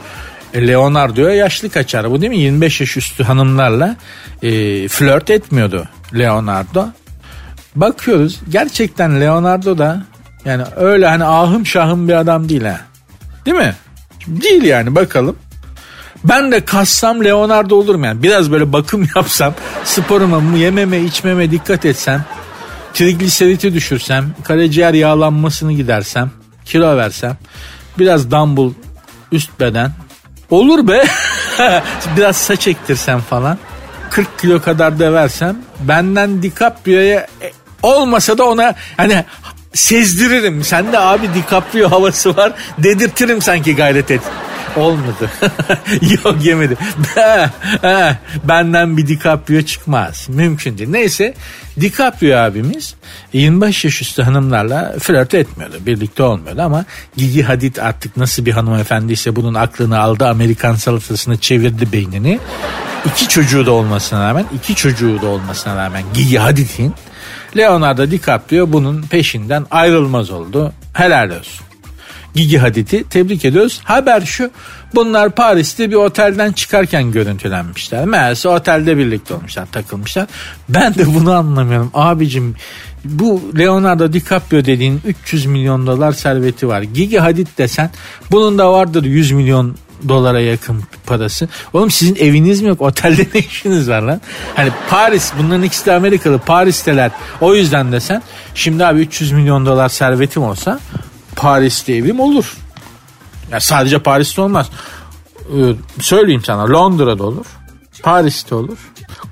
E, 0.55 0.69
Leonardo'ya 0.69 1.35
yaşlı 1.35 1.71
kaçar 1.71 2.11
bu 2.11 2.21
değil 2.21 2.31
mi? 2.31 2.39
25 2.39 2.81
yaş 2.81 2.97
üstü 2.97 3.25
hanımlarla 3.25 3.97
e, 4.43 4.49
flört 4.89 5.31
etmiyordu 5.31 5.89
Leonardo. 6.15 6.87
Bakıyoruz 7.77 8.41
gerçekten 8.49 9.21
Leonardo 9.21 9.79
da 9.79 10.14
yani 10.45 10.63
öyle 10.77 11.07
hani 11.07 11.25
ahım 11.25 11.67
şahım 11.67 12.09
bir 12.09 12.15
adam 12.15 12.49
değil 12.49 12.65
ha. 12.65 12.81
Değil 13.47 13.57
mi? 13.57 13.75
Değil 14.27 14.63
yani 14.63 14.95
bakalım. 14.95 15.37
Ben 16.25 16.53
de 16.53 16.65
kassam 16.65 17.25
Leonardo 17.25 17.77
olurum 17.77 18.05
yani. 18.05 18.23
Biraz 18.23 18.51
böyle 18.51 18.73
bakım 18.73 19.09
yapsam, 19.17 19.55
sporuma, 19.85 20.59
yememe, 20.59 21.01
içmeme 21.01 21.51
dikkat 21.51 21.85
etsem, 21.85 22.25
trigliseriti 22.95 23.75
düşürsem, 23.75 24.35
karaciğer 24.45 24.95
yağlanmasını 24.95 25.73
gidersem, 25.73 26.31
kilo 26.65 26.97
versem, 26.97 27.37
biraz 27.99 28.31
dumbbell 28.31 28.71
üst 29.33 29.61
beden. 29.61 29.93
Olur 30.51 30.89
be. 30.89 31.05
biraz 32.17 32.37
saç 32.37 32.69
ektirsem 32.69 33.21
falan. 33.21 33.59
40 34.11 34.39
kilo 34.39 34.63
kadar 34.63 34.99
da 34.99 35.13
versem 35.13 35.57
benden 35.81 36.43
DiCaprio'ya 36.43 37.27
e, 37.43 37.53
olmasa 37.83 38.39
da 38.39 38.45
ona 38.45 38.75
hani 38.97 39.25
sezdiririm. 39.75 40.65
Sen 40.65 40.93
de 40.93 40.99
abi 40.99 41.29
DiCaprio 41.35 41.91
havası 41.91 42.37
var. 42.37 42.53
Dedirtirim 42.79 43.43
sanki 43.43 43.77
gayret 43.77 44.11
et. 44.11 44.23
Olmadı. 44.77 45.31
Yok 46.25 46.37
yemedi. 46.45 46.77
Benden 48.45 48.97
bir 48.97 49.07
DiCaprio 49.07 49.63
çıkmaz. 49.63 50.29
Mümkün 50.29 50.79
değil. 50.79 50.91
Neyse 50.91 51.35
DiCaprio 51.81 52.39
abimiz 52.39 52.95
25 53.33 53.85
yaş 53.85 54.03
üstü 54.03 54.23
hanımlarla 54.23 54.95
flört 54.99 55.35
etmiyordu. 55.35 55.77
Birlikte 55.87 56.23
olmuyordu 56.23 56.63
ama 56.63 56.85
Gigi 57.17 57.43
Hadid 57.43 57.77
artık 57.77 58.17
nasıl 58.17 58.47
bir 58.47 58.53
hanımefendiyse 58.53 59.37
bunun 59.37 59.55
aklını 59.55 59.99
aldı. 59.99 60.29
Amerikan 60.29 60.75
salatasını 60.75 61.39
çevirdi 61.39 61.93
beynini. 61.93 62.39
İki 63.07 63.29
çocuğu 63.29 63.67
da 63.67 63.73
olmasına 63.73 64.29
rağmen, 64.29 64.45
iki 64.55 64.75
çocuğu 64.75 65.23
da 65.23 65.27
olmasına 65.27 65.77
rağmen 65.77 66.03
Gigi 66.15 66.39
Hadid'in 66.39 66.95
Leonardo 67.57 68.11
DiCaprio 68.11 68.73
bunun 68.73 69.03
peşinden 69.03 69.67
ayrılmaz 69.71 70.31
oldu. 70.31 70.73
Helal 70.93 71.31
olsun. 71.31 71.67
Gigi 72.35 72.59
Hadid'i 72.59 73.05
tebrik 73.05 73.45
ediyoruz. 73.45 73.81
Haber 73.85 74.21
şu 74.21 74.51
bunlar 74.95 75.31
Paris'te 75.31 75.91
bir 75.91 75.95
otelden 75.95 76.53
çıkarken 76.53 77.13
görüntülenmişler. 77.13 78.05
Meğerse 78.05 78.49
otelde 78.49 78.97
birlikte 78.97 79.35
olmuşlar 79.35 79.67
takılmışlar. 79.73 80.27
Ben 80.69 80.95
de 80.95 81.15
bunu 81.15 81.33
anlamıyorum 81.33 81.91
abicim. 81.95 82.55
Bu 83.05 83.43
Leonardo 83.59 84.13
DiCaprio 84.13 84.65
dediğin 84.65 85.01
300 85.07 85.47
milyon 85.47 85.87
dolar 85.87 86.13
serveti 86.13 86.69
var. 86.69 86.83
Gigi 86.83 87.19
Hadid 87.19 87.47
desen 87.59 87.91
bunun 88.31 88.59
da 88.59 88.73
vardır 88.73 89.05
100 89.05 89.33
milyon 89.33 89.77
dolara 90.09 90.41
yakın 90.41 90.83
parası. 91.07 91.49
Oğlum 91.73 91.91
sizin 91.91 92.17
eviniz 92.17 92.63
mi 92.63 92.69
yok? 92.69 92.81
Otelde 92.81 93.27
ne 93.35 93.41
işiniz 93.41 93.89
var 93.89 94.03
lan? 94.03 94.21
Hani 94.57 94.71
Paris 94.91 95.33
bunların 95.39 95.63
ikisi 95.63 95.87
de 95.87 95.93
Amerikalı. 95.93 96.39
Paris'teler. 96.39 97.11
O 97.41 97.55
yüzden 97.55 97.93
desen 97.93 98.23
şimdi 98.55 98.87
abi 98.87 99.01
300 99.01 99.33
milyon 99.33 99.67
dolar 99.67 99.89
servetim 99.89 100.43
olsa 100.43 100.81
Paris'te 101.37 101.93
evim 101.93 102.21
olur. 102.21 102.57
Ya 103.51 103.61
sadece 103.61 103.99
Paris'te 103.99 104.41
olmaz. 104.43 104.71
Ee, 105.57 105.75
söyleyeyim 106.01 106.45
sana 106.45 106.69
Londra'da 106.73 107.25
olur. 107.25 107.47
Paris'te 108.03 108.55
olur. 108.55 108.79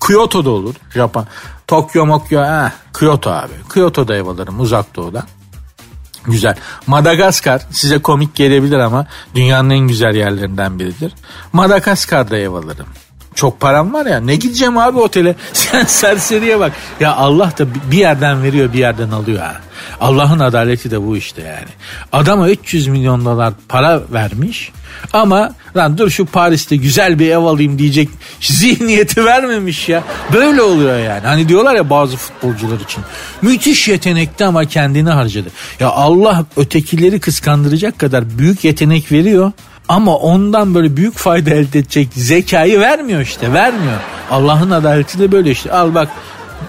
Kyoto'da 0.07 0.51
olur. 0.51 0.75
Japon. 0.95 1.27
Tokyo 1.67 2.07
Mokyo. 2.07 2.43
Eh, 2.43 2.71
Kyoto 2.99 3.31
abi. 3.31 3.53
Kyoto'da 3.75 4.15
ev 4.17 4.27
alırım 4.27 4.61
uzak 4.61 4.97
doğuda. 4.97 5.27
Güzel. 6.25 6.55
Madagaskar 6.87 7.63
size 7.71 7.99
komik 7.99 8.35
gelebilir 8.35 8.79
ama 8.79 9.07
dünyanın 9.35 9.71
en 9.71 9.89
güzel 9.89 10.15
yerlerinden 10.15 10.79
biridir. 10.79 11.13
Madagaskar'da 11.53 12.39
ev 12.39 12.53
alırım. 12.53 12.87
Çok 13.35 13.61
param 13.61 13.93
var 13.93 14.07
ya 14.07 14.21
ne 14.21 14.37
gideceğim 14.37 14.79
abi 14.79 14.99
otele 14.99 15.35
sen 15.53 15.85
serseriye 15.85 16.61
bak. 16.61 16.73
Ya 17.01 17.15
Allah 17.15 17.53
da 17.59 17.67
bir 17.91 17.99
yerden 17.99 18.43
veriyor 18.43 18.73
bir 18.73 18.79
yerden 18.79 19.11
alıyor 19.11 19.39
ha. 19.39 19.57
Allah'ın 20.01 20.39
adaleti 20.39 20.91
de 20.91 21.07
bu 21.07 21.17
işte 21.17 21.43
yani. 21.43 21.71
Adama 22.13 22.51
300 22.51 22.87
milyon 22.87 23.25
dolar 23.25 23.55
para 23.69 24.01
vermiş 24.13 24.73
ama 25.13 25.55
lan 25.77 25.99
dur 25.99 26.11
şu 26.11 26.27
Paris'te 26.27 26.77
güzel 26.77 27.19
bir 27.19 27.31
ev 27.31 27.39
alayım 27.39 27.79
diyecek 27.79 28.09
zihniyeti 28.41 29.25
vermemiş 29.25 29.89
ya. 29.89 30.03
Böyle 30.33 30.63
oluyor 30.63 30.99
yani. 30.99 31.27
Hani 31.27 31.49
diyorlar 31.49 31.75
ya 31.75 31.91
bazı 31.91 32.17
futbolcular 32.17 32.81
için. 32.81 33.05
Müthiş 33.43 33.89
yetenekti 33.89 34.45
ama 34.45 34.65
kendini 34.65 35.11
harcadı. 35.11 35.49
Ya 35.81 35.89
Allah 35.91 36.45
ötekileri 36.57 37.21
kıskandıracak 37.21 37.99
kadar 37.99 38.39
büyük 38.39 38.65
yetenek 38.65 39.13
veriyor. 39.13 39.53
Ama 39.89 40.17
ondan 40.17 40.75
böyle 40.75 40.97
büyük 40.97 41.17
fayda 41.17 41.51
elde 41.51 41.79
edecek 41.79 42.09
zekayı 42.13 42.81
vermiyor 42.81 43.21
işte 43.21 43.53
vermiyor. 43.53 43.99
Allah'ın 44.31 44.71
adaleti 44.71 45.19
de 45.19 45.33
böyle 45.33 45.51
işte. 45.51 45.73
Al 45.73 45.95
bak 45.95 46.09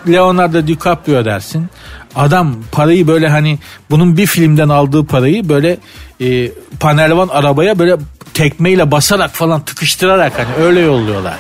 Leonardo 0.08 0.68
DiCaprio 0.68 1.26
dersin. 1.26 1.70
Adam 2.16 2.56
parayı 2.72 3.08
böyle 3.08 3.30
hani 3.30 3.60
bunun 3.90 4.18
bir 4.18 4.26
filmden 4.26 4.70
aldığı 4.70 5.06
parayı 5.06 5.50
böyle 5.50 5.78
e, 6.22 6.52
panelvan 6.80 7.28
arabaya 7.28 7.80
böyle 7.80 7.96
tekmeyle 8.34 8.92
basarak 8.92 9.32
falan 9.32 9.62
tıkıştırarak 9.62 10.34
hani 10.40 10.66
öyle 10.66 10.80
yolluyorlar. 10.80 11.38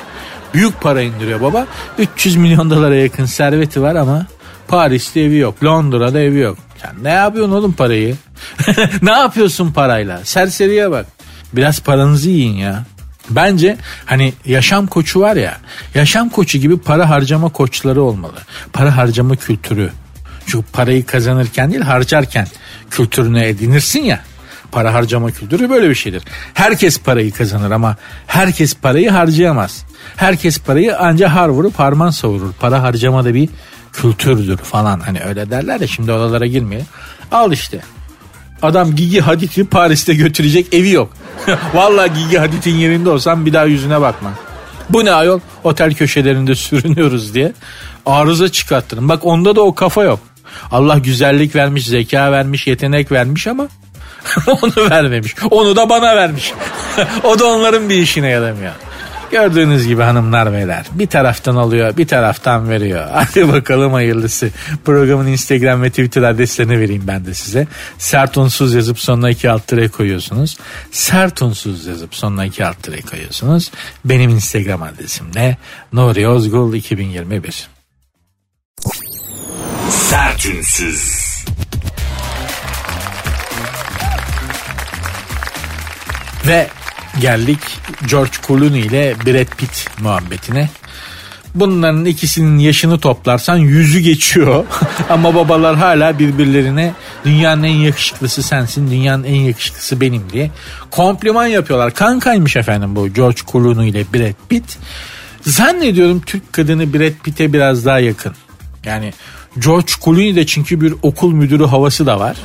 Büyük 0.53 0.81
para 0.81 1.01
indiriyor 1.01 1.41
baba. 1.41 1.67
300 1.97 2.35
milyon 2.35 2.69
dolara 2.69 2.95
yakın 2.95 3.25
serveti 3.25 3.81
var 3.81 3.95
ama 3.95 4.25
Paris'te 4.67 5.21
evi 5.21 5.37
yok. 5.37 5.63
Londra'da 5.63 6.19
evi 6.19 6.39
yok. 6.39 6.57
Sen 6.77 7.03
ne 7.03 7.09
yapıyorsun 7.09 7.53
oğlum 7.53 7.73
parayı? 7.73 8.15
ne 9.01 9.11
yapıyorsun 9.11 9.71
parayla? 9.71 10.19
Serseriye 10.23 10.91
bak. 10.91 11.05
Biraz 11.53 11.79
paranızı 11.79 12.29
yiyin 12.29 12.57
ya. 12.57 12.85
Bence 13.29 13.77
hani 14.05 14.33
yaşam 14.45 14.87
koçu 14.87 15.19
var 15.19 15.35
ya 15.35 15.57
yaşam 15.95 16.29
koçu 16.29 16.57
gibi 16.57 16.77
para 16.77 17.09
harcama 17.09 17.49
koçları 17.49 18.01
olmalı. 18.01 18.37
Para 18.73 18.97
harcama 18.97 19.35
kültürü. 19.35 19.91
Çünkü 20.47 20.65
parayı 20.73 21.05
kazanırken 21.05 21.71
değil 21.71 21.83
harcarken 21.83 22.47
kültürünü 22.89 23.43
edinirsin 23.43 24.01
ya. 24.01 24.19
Para 24.71 24.93
harcama 24.93 25.31
kültürü 25.31 25.69
böyle 25.69 25.89
bir 25.89 25.95
şeydir. 25.95 26.23
Herkes 26.53 26.99
parayı 26.99 27.31
kazanır 27.31 27.71
ama 27.71 27.95
herkes 28.27 28.75
parayı 28.75 29.09
harcayamaz. 29.09 29.85
Herkes 30.15 30.59
parayı 30.59 30.97
ancak 30.97 31.31
har 31.31 31.49
vurup 31.49 31.79
harman 31.79 32.09
savurur. 32.09 32.53
Para 32.59 32.83
harcama 32.83 33.25
da 33.25 33.33
bir 33.33 33.49
kültürdür 33.93 34.57
falan. 34.57 34.99
Hani 34.99 35.19
öyle 35.19 35.49
derler 35.49 35.79
ya 35.79 35.87
şimdi 35.87 36.11
oralara 36.11 36.45
girmeyelim. 36.45 36.87
Al 37.31 37.51
işte. 37.51 37.81
Adam 38.63 38.95
Gigi 38.95 39.21
Hadid'i 39.21 39.65
Paris'te 39.65 40.13
götürecek 40.13 40.73
evi 40.73 40.89
yok. 40.89 41.09
Vallahi 41.73 42.11
Gigi 42.13 42.37
Hadid'in 42.37 42.75
yerinde 42.75 43.09
olsam 43.09 43.45
bir 43.45 43.53
daha 43.53 43.65
yüzüne 43.65 44.01
bakma. 44.01 44.31
Bu 44.89 45.05
ne 45.05 45.11
ayol? 45.11 45.39
Otel 45.63 45.93
köşelerinde 45.93 46.55
sürünüyoruz 46.55 47.33
diye. 47.33 47.53
Arıza 48.05 48.49
çıkarttırın. 48.49 49.09
Bak 49.09 49.25
onda 49.25 49.55
da 49.55 49.61
o 49.61 49.75
kafa 49.75 50.03
yok. 50.03 50.19
Allah 50.71 50.97
güzellik 50.97 51.55
vermiş, 51.55 51.85
zeka 51.85 52.31
vermiş, 52.31 52.67
yetenek 52.67 53.11
vermiş 53.11 53.47
ama 53.47 53.67
onu 54.47 54.89
vermemiş. 54.89 55.35
Onu 55.51 55.75
da 55.75 55.89
bana 55.89 56.15
vermiş. 56.15 56.53
o 57.23 57.39
da 57.39 57.45
onların 57.45 57.89
bir 57.89 57.95
işine 57.95 58.29
yaramıyor. 58.29 58.71
Gördüğünüz 59.33 59.87
gibi 59.87 60.01
hanımlar 60.01 60.53
beyler 60.53 60.85
bir 60.91 61.07
taraftan 61.07 61.55
alıyor 61.55 61.97
bir 61.97 62.07
taraftan 62.07 62.69
veriyor. 62.69 63.07
Hadi 63.13 63.47
bakalım 63.47 63.93
hayırlısı. 63.93 64.49
Programın 64.85 65.27
Instagram 65.27 65.81
ve 65.81 65.89
Twitter 65.89 66.21
adreslerini 66.21 66.79
vereyim 66.79 67.03
ben 67.07 67.25
de 67.25 67.33
size. 67.33 67.67
Sert 67.97 68.37
unsuz 68.37 68.73
yazıp 68.73 68.99
sonuna 68.99 69.29
iki 69.29 69.49
alt 69.49 69.67
tere 69.67 69.87
koyuyorsunuz. 69.87 70.57
Sert 70.91 71.41
unsuz 71.41 71.85
yazıp 71.85 72.15
sonuna 72.15 72.45
iki 72.45 72.65
alt 72.65 72.83
tere 72.83 73.01
koyuyorsunuz. 73.01 73.71
Benim 74.05 74.29
Instagram 74.29 74.83
adresim 74.83 75.33
de 75.33 75.57
Nuri 75.93 76.27
Ozgul 76.27 76.73
2021. 76.73 77.67
Sertünsüz. 79.89 81.23
Ve 86.47 86.67
geldik 87.21 87.59
George 88.09 88.31
Clooney 88.47 88.79
ile 88.79 89.15
Brad 89.25 89.57
Pitt 89.57 89.87
muhabbetine. 90.01 90.69
Bunların 91.55 92.05
ikisinin 92.05 92.59
yaşını 92.59 92.99
toplarsan 92.99 93.57
yüzü 93.57 93.99
geçiyor. 93.99 94.65
Ama 95.09 95.35
babalar 95.35 95.75
hala 95.75 96.19
birbirlerine 96.19 96.93
dünyanın 97.25 97.63
en 97.63 97.75
yakışıklısı 97.75 98.43
sensin, 98.43 98.91
dünyanın 98.91 99.23
en 99.23 99.35
yakışıklısı 99.35 100.01
benim 100.01 100.29
diye 100.29 100.51
kompliman 100.91 101.45
yapıyorlar. 101.45 101.93
Kankaymış 101.93 102.55
efendim 102.55 102.95
bu 102.95 103.07
George 103.07 103.41
Clooney 103.51 103.89
ile 103.89 104.05
Brad 104.13 104.33
Pitt. 104.49 104.77
Zannediyorum 105.41 106.21
Türk 106.21 106.53
kadını 106.53 106.93
Brad 106.93 107.23
Pitt'e 107.23 107.53
biraz 107.53 107.85
daha 107.85 107.99
yakın. 107.99 108.35
Yani 108.85 109.13
George 109.59 109.91
Clooney'de 110.05 110.45
çünkü 110.45 110.81
bir 110.81 110.93
okul 111.01 111.33
müdürü 111.33 111.65
havası 111.65 112.05
da 112.05 112.19
var. 112.19 112.37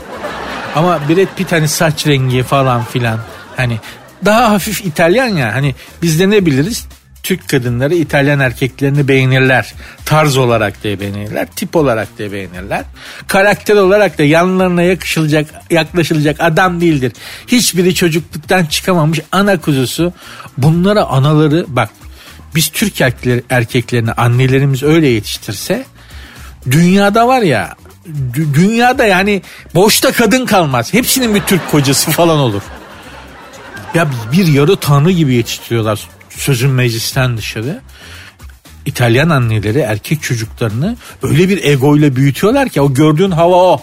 Ama 0.75 1.01
Brad 1.09 1.37
Pitt 1.37 1.53
hani 1.53 1.69
saç 1.69 2.07
rengi 2.07 2.43
falan 2.43 2.85
filan 2.85 3.19
hani 3.57 3.79
daha 4.25 4.51
hafif 4.51 4.85
İtalyan 4.85 5.27
ya 5.27 5.55
hani 5.55 5.75
biz 6.03 6.21
de 6.21 6.31
ne 6.31 6.47
biliriz? 6.47 6.87
Türk 7.23 7.49
kadınları 7.49 7.95
İtalyan 7.95 8.41
erkeklerini 8.41 9.09
beğenirler. 9.09 9.75
Tarz 10.05 10.37
olarak 10.37 10.85
da 10.85 11.01
beğenirler, 11.01 11.47
tip 11.57 11.77
olarak 11.77 12.19
da 12.19 12.33
beğenirler. 12.33 12.85
Karakter 13.27 13.77
olarak 13.77 14.19
da 14.19 14.23
yanlarına 14.23 14.83
yakışılacak, 14.83 15.47
yaklaşılacak 15.71 16.37
adam 16.41 16.81
değildir. 16.81 17.13
Hiçbiri 17.47 17.95
çocukluktan 17.95 18.65
çıkamamış 18.65 19.21
ana 19.33 19.61
kuzusu. 19.61 20.13
Bunlara 20.59 21.05
anaları 21.05 21.65
bak 21.69 21.91
biz 22.55 22.69
Türk 22.69 23.01
erkeklerini 23.51 24.13
annelerimiz 24.13 24.83
öyle 24.83 25.09
yetiştirse 25.09 25.85
dünyada 26.71 27.29
var 27.29 27.43
ya 27.43 27.75
dünyada 28.37 29.05
yani 29.05 29.43
boşta 29.75 30.13
kadın 30.13 30.47
kalmaz. 30.47 30.95
Hepsinin 30.95 31.35
bir 31.35 31.41
Türk 31.41 31.71
kocası 31.71 32.11
falan 32.11 32.39
olur. 32.39 32.63
Ya 33.95 34.09
bir 34.33 34.47
yarı 34.47 34.77
tanrı 34.77 35.11
gibi 35.11 35.35
yetiştiriyorlar 35.35 36.09
sözün 36.31 36.71
meclisten 36.71 37.37
dışarı. 37.37 37.81
İtalyan 38.87 39.31
anneleri 39.31 39.79
erkek 39.79 40.23
çocuklarını 40.23 40.97
öyle 41.23 41.49
bir 41.49 41.65
egoyla 41.65 42.17
büyütüyorlar 42.17 42.69
ki 42.69 42.81
o 42.81 42.95
gördüğün 42.95 43.31
hava 43.31 43.57
o. 43.57 43.81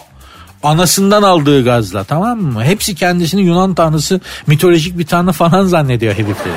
Anasından 0.62 1.22
aldığı 1.22 1.64
gazla 1.64 2.04
tamam 2.04 2.38
mı? 2.38 2.64
Hepsi 2.64 2.94
kendisini 2.94 3.42
Yunan 3.42 3.74
tanrısı 3.74 4.20
mitolojik 4.46 4.98
bir 4.98 5.06
tanrı 5.06 5.32
falan 5.32 5.66
zannediyor 5.66 6.14
herifleri. 6.14 6.54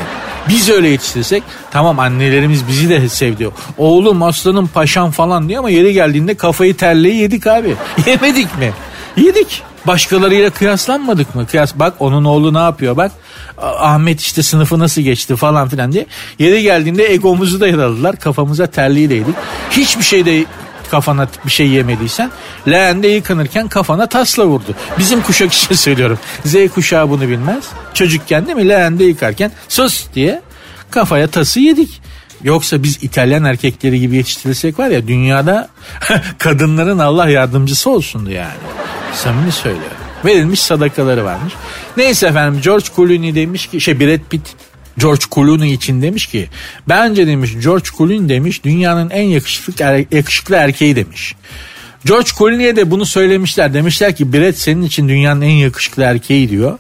Biz 0.50 0.70
öyle 0.70 0.90
yetiştirsek 0.90 1.44
tamam 1.72 2.00
annelerimiz 2.00 2.68
bizi 2.68 2.90
de 2.90 3.10
sevdi. 3.10 3.50
Oğlum 3.78 4.24
aslanım 4.24 4.68
paşam 4.68 5.12
falan 5.12 5.50
diyor 5.50 5.60
ama 5.60 5.70
yeri 5.70 5.94
geldiğinde 5.94 6.36
kafayı 6.36 6.78
terleyi 6.78 7.16
yedik 7.16 7.48
abi. 7.48 7.76
Yemedik 8.08 8.58
mi? 8.58 8.72
Yedik. 9.18 9.64
Başkalarıyla 9.88 10.50
kıyaslanmadık 10.50 11.36
mı? 11.36 11.48
Kıyas 11.48 11.76
bak 11.76 11.94
onun 12.00 12.26
oğlu 12.26 12.54
ne 12.54 12.60
yapıyor 12.60 12.98
bak. 12.98 13.12
Ahmet 13.62 14.22
işte 14.22 14.44
sınıfı 14.44 14.80
nasıl 14.80 15.02
geçti 15.02 15.36
falan 15.36 15.70
filan 15.70 15.92
diye. 15.92 16.06
Yeri 16.40 16.64
geldiğinde 16.64 17.14
egomuzu 17.14 17.60
da 17.60 17.68
yaraladılar. 17.68 18.16
Kafamıza 18.16 18.68
terliği 18.68 19.10
değdik. 19.10 19.36
Hiçbir 19.72 20.04
şeyde 20.04 20.46
kafana 20.92 21.28
bir 21.46 21.52
şey 21.52 21.68
yemediysen 21.68 22.32
leğende 22.68 23.08
yıkanırken 23.08 23.68
kafana 23.68 24.08
tasla 24.08 24.46
vurdu. 24.46 24.76
Bizim 25.00 25.22
kuşak 25.22 25.54
için 25.54 25.76
söylüyorum. 25.76 26.20
Z 26.46 26.56
kuşağı 26.74 27.10
bunu 27.10 27.22
bilmez. 27.22 27.64
Çocukken 27.94 28.46
değil 28.46 28.58
mi 28.58 28.70
leğende 28.70 29.04
yıkarken 29.04 29.52
sus 29.70 30.06
diye 30.16 30.42
kafaya 30.92 31.28
tası 31.28 31.60
yedik. 31.60 32.02
Yoksa 32.44 32.84
biz 32.84 33.04
İtalyan 33.04 33.44
erkekleri 33.44 34.00
gibi 34.00 34.16
yetiştirilsek 34.16 34.80
var 34.80 34.88
ya 34.88 35.08
dünyada 35.08 35.70
kadınların 36.38 37.00
Allah 37.00 37.30
yardımcısı 37.30 37.90
olsundu 37.90 38.32
yani. 38.32 38.54
Samimi 39.14 39.52
söylüyorum. 39.52 39.99
Verilmiş 40.26 40.62
sadakaları 40.62 41.26
varmış. 41.26 41.54
Neyse 41.98 42.28
efendim 42.28 42.62
George 42.64 42.86
Clooney 42.96 43.36
demiş 43.36 43.68
ki 43.68 43.82
şey 43.82 44.00
Brad 44.00 44.20
Pitt 44.30 44.56
George 44.98 45.26
Clooney 45.36 45.74
için 45.74 46.02
demiş 46.02 46.26
ki 46.26 46.50
bence 46.90 47.28
demiş 47.28 47.52
George 47.64 47.90
Clooney 47.98 48.30
demiş 48.30 48.64
dünyanın 48.64 49.10
en 49.10 49.24
yakışıklı, 49.24 49.84
er, 49.84 50.06
yakışıklı 50.12 50.56
erkeği 50.56 50.96
demiş. 50.96 51.36
George 52.06 52.30
Clooney'e 52.38 52.76
de 52.76 52.92
bunu 52.92 53.06
söylemişler. 53.06 53.74
Demişler 53.74 54.16
ki 54.16 54.34
Brad 54.34 54.54
senin 54.54 54.82
için 54.82 55.10
dünyanın 55.10 55.42
en 55.42 55.50
yakışıklı 55.50 56.04
erkeği 56.04 56.50
diyor. 56.50 56.78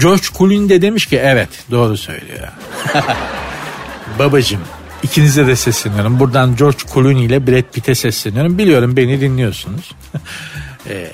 George 0.00 0.22
Clooney 0.38 0.68
de 0.68 0.82
demiş 0.82 1.06
ki 1.06 1.16
evet 1.16 1.48
doğru 1.70 1.96
söylüyor. 1.96 2.48
Babacım 4.18 4.60
ikinize 5.02 5.46
de 5.46 5.56
sesleniyorum. 5.56 6.20
Buradan 6.20 6.56
George 6.56 6.78
Clooney 6.94 7.24
ile 7.24 7.46
Brad 7.46 7.72
Pitt'e 7.72 7.94
sesleniyorum. 7.94 8.58
Biliyorum 8.58 8.96
beni 8.96 9.20
dinliyorsunuz. 9.20 9.92
ee, 10.88 11.10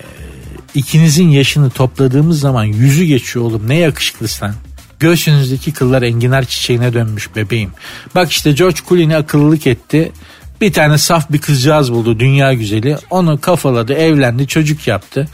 ikinizin 0.74 1.28
yaşını 1.28 1.70
topladığımız 1.70 2.40
zaman 2.40 2.64
yüzü 2.64 3.04
geçiyor 3.04 3.44
oğlum. 3.44 3.68
Ne 3.68 3.76
yakışıklısın 3.76 4.54
Göğsünüzdeki 5.00 5.72
kıllar 5.72 6.02
enginar 6.02 6.44
çiçeğine 6.44 6.92
dönmüş 6.92 7.36
bebeğim. 7.36 7.70
Bak 8.14 8.30
işte 8.30 8.52
George 8.52 8.80
Clooney 8.88 9.16
akıllılık 9.16 9.66
etti. 9.66 10.12
Bir 10.60 10.72
tane 10.72 10.98
saf 10.98 11.32
bir 11.32 11.38
kızcağız 11.38 11.92
buldu 11.92 12.20
dünya 12.20 12.52
güzeli. 12.52 12.96
Onu 13.10 13.40
kafaladı 13.40 13.92
evlendi 13.92 14.46
çocuk 14.46 14.86
yaptı. 14.86 15.28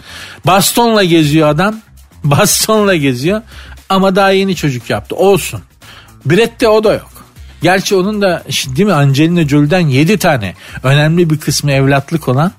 Bastonla 0.46 1.04
geziyor 1.04 1.48
adam. 1.48 1.80
Bastonla 2.24 2.96
geziyor 2.96 3.42
ama 3.88 4.16
daha 4.16 4.30
yeni 4.30 4.56
çocuk 4.56 4.90
yaptı. 4.90 5.16
Olsun. 5.16 5.60
Brett'te 6.26 6.68
o 6.68 6.84
da 6.84 6.92
yok. 6.92 7.15
Gerçi 7.66 7.96
onun 7.96 8.22
da 8.22 8.42
değil 8.66 8.86
mi 8.86 8.92
Angelina 8.92 9.48
Jolie'den 9.48 9.80
7 9.80 10.18
tane 10.18 10.54
önemli 10.82 11.30
bir 11.30 11.38
kısmı 11.38 11.72
evlatlık 11.72 12.28
olan 12.28 12.52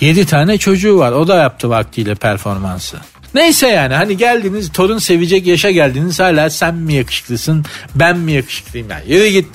7 0.00 0.26
tane 0.26 0.58
çocuğu 0.58 0.98
var. 0.98 1.12
O 1.12 1.28
da 1.28 1.36
yaptı 1.36 1.70
vaktiyle 1.70 2.14
performansı. 2.14 2.96
Neyse 3.34 3.68
yani 3.68 3.94
hani 3.94 4.16
geldiniz 4.16 4.72
torun 4.72 4.98
sevecek 4.98 5.46
yaşa 5.46 5.70
geldiniz 5.70 6.20
hala 6.20 6.50
sen 6.50 6.74
mi 6.74 6.94
yakışıklısın 6.94 7.64
ben 7.94 8.18
mi 8.18 8.32
yakışıklıyım 8.32 8.90
yani 8.90 9.02
yürü 9.06 9.28
git. 9.28 9.46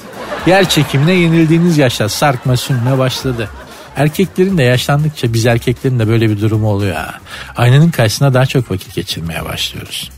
Yer 0.47 0.69
çekimine 0.69 1.13
yenildiğiniz 1.13 1.77
yaşta 1.77 2.09
sarkma 2.09 2.57
sünme 2.57 2.97
başladı. 2.97 3.49
Erkeklerin 3.95 4.57
de 4.57 4.63
yaşlandıkça 4.63 5.33
biz 5.33 5.45
erkeklerin 5.45 5.99
de 5.99 6.07
böyle 6.07 6.29
bir 6.29 6.41
durumu 6.41 6.69
oluyor 6.69 6.95
ha. 6.95 7.19
Aynanın 7.57 7.91
karşısında 7.91 8.33
daha 8.33 8.45
çok 8.45 8.71
vakit 8.71 8.95
geçirmeye 8.95 9.45
başlıyoruz. 9.45 10.11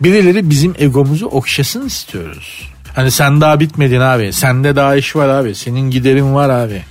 Birileri 0.00 0.50
bizim 0.50 0.74
egomuzu 0.78 1.26
okşasın 1.26 1.86
istiyoruz. 1.86 2.72
Hani 2.94 3.10
sen 3.10 3.40
daha 3.40 3.60
bitmedin 3.60 4.00
abi. 4.00 4.32
Sende 4.32 4.76
daha 4.76 4.96
iş 4.96 5.16
var 5.16 5.28
abi. 5.28 5.54
Senin 5.54 5.90
giderin 5.90 6.34
var 6.34 6.50
abi. 6.50 6.82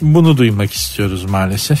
Bunu 0.00 0.36
duymak 0.36 0.72
istiyoruz 0.72 1.24
maalesef 1.24 1.80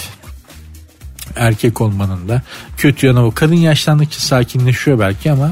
erkek 1.36 1.80
olmanın 1.80 2.28
da 2.28 2.42
kötü 2.76 3.06
yanı 3.06 3.26
o. 3.26 3.30
Kadın 3.30 3.54
yaşlandıkça 3.54 4.20
sakinleşiyor 4.20 4.98
belki 4.98 5.32
ama 5.32 5.50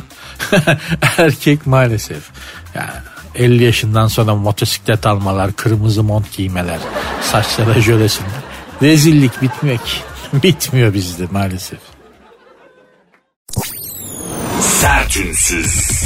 erkek 1.18 1.66
maalesef. 1.66 2.30
Yani 2.74 2.90
50 3.34 3.64
yaşından 3.64 4.06
sonra 4.06 4.34
motosiklet 4.34 5.06
almalar, 5.06 5.52
kırmızı 5.52 6.02
mont 6.02 6.36
giymeler, 6.36 6.78
saçlara 7.22 7.80
jölesinler. 7.80 8.30
Rezillik 8.82 9.42
bitmiyor 9.42 9.78
ki. 9.78 9.98
Bitmiyor 10.42 10.94
bizde 10.94 11.26
maalesef. 11.30 11.78
Sertünsüz. 14.60 16.01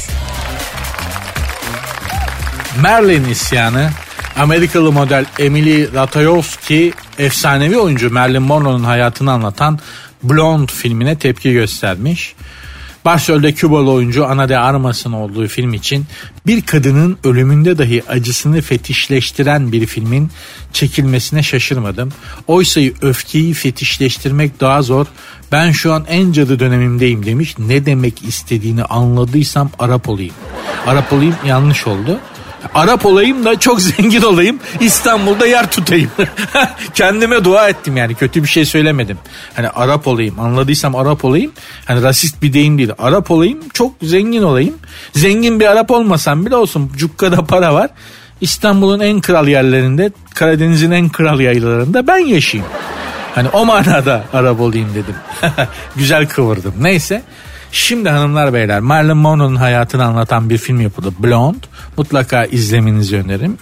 Merlin 2.83 3.25
isyanı 3.25 3.91
Amerikalı 4.37 4.93
model 4.93 5.27
Emily 5.39 5.93
Ratajkowski 5.95 6.93
efsanevi 7.19 7.79
oyuncu 7.79 8.13
Marilyn 8.13 8.43
Monroe'nun 8.43 8.85
hayatını 8.85 9.33
anlatan 9.33 9.79
Blonde 10.23 10.73
filmine 10.73 11.19
tepki 11.19 11.53
göstermiş. 11.53 12.35
Başrolde 13.05 13.53
Kübalı 13.53 13.91
oyuncu 13.91 14.27
Ana 14.27 14.49
de 14.49 14.59
Armas'ın 14.59 15.13
olduğu 15.13 15.49
film 15.49 15.75
için 15.75 16.07
bir 16.47 16.63
kadının 16.63 17.19
ölümünde 17.25 17.79
dahi 17.79 18.03
acısını 18.09 18.61
fetişleştiren 18.61 19.73
bir 19.73 19.87
filmin 19.87 20.31
çekilmesine 20.73 21.43
şaşırmadım. 21.43 22.13
Oysa 22.47 22.81
öfkeyi 23.03 23.55
fetişleştirmek 23.55 24.61
daha 24.61 24.83
zor. 24.83 25.07
Ben 25.53 25.73
şu 25.73 25.93
an 25.93 26.05
en 26.09 26.33
cadı 26.33 26.59
dönemimdeyim 26.59 27.27
demiş. 27.27 27.59
Ne 27.59 27.87
demek 27.87 28.23
istediğini 28.23 28.85
anladıysam 28.85 29.71
Arap 29.79 30.09
olayım. 30.09 30.35
Arap 30.87 31.13
olayım 31.13 31.35
yanlış 31.47 31.87
oldu. 31.87 32.21
Arap 32.75 33.07
olayım 33.07 33.45
da 33.45 33.61
çok 33.61 33.81
zengin 33.81 34.23
olayım. 34.23 34.59
İstanbul'da 34.81 35.47
yer 35.47 35.71
tutayım. 35.71 36.11
Kendime 36.95 37.45
dua 37.45 37.69
ettim 37.69 37.97
yani 37.97 38.15
kötü 38.15 38.43
bir 38.43 38.49
şey 38.49 38.65
söylemedim. 38.65 39.19
Hani 39.55 39.69
Arap 39.69 40.07
olayım 40.07 40.41
anladıysam 40.41 40.97
Arap 40.97 41.25
olayım. 41.25 41.53
Hani 41.85 42.03
rasist 42.03 42.43
bir 42.43 42.53
deyim 42.53 42.79
değil. 42.79 42.91
Arap 42.99 43.31
olayım 43.31 43.59
çok 43.73 43.93
zengin 44.03 44.43
olayım. 44.43 44.75
Zengin 45.15 45.61
bir 45.61 45.67
Arap 45.67 45.91
olmasam 45.91 46.47
bile 46.47 46.57
olsun. 46.57 46.93
Cukkada 46.97 47.45
para 47.45 47.75
var. 47.75 47.91
İstanbul'un 48.41 49.01
en 49.01 49.21
kral 49.21 49.49
yerlerinde 49.49 50.11
Karadeniz'in 50.35 50.91
en 50.91 51.09
kral 51.09 51.41
yaylalarında 51.41 52.07
ben 52.07 52.19
yaşayayım. 52.19 52.73
Hani 53.35 53.49
o 53.49 53.65
manada 53.65 54.25
Arap 54.33 54.61
olayım 54.61 54.89
dedim. 54.95 55.15
Güzel 55.97 56.29
kıvırdım. 56.29 56.75
Neyse. 56.81 57.23
Şimdi 57.77 58.09
hanımlar 58.09 58.53
beyler 58.53 58.81
Marilyn 58.81 59.17
Monroe'nun 59.17 59.57
hayatını 59.57 60.05
anlatan 60.05 60.51
bir 60.51 60.59
film 60.59 60.81
yapıldı. 60.81 61.15
Blonde. 61.19 61.67
Mutlaka 61.97 62.45
izlemenizi 62.45 63.17
öneririm. 63.17 63.59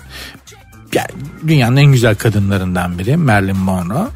Yani 0.93 1.09
dünyanın 1.47 1.77
en 1.77 1.93
güzel 1.93 2.15
kadınlarından 2.15 2.99
biri 2.99 3.17
Marilyn 3.17 3.57
Monroe. 3.57 4.07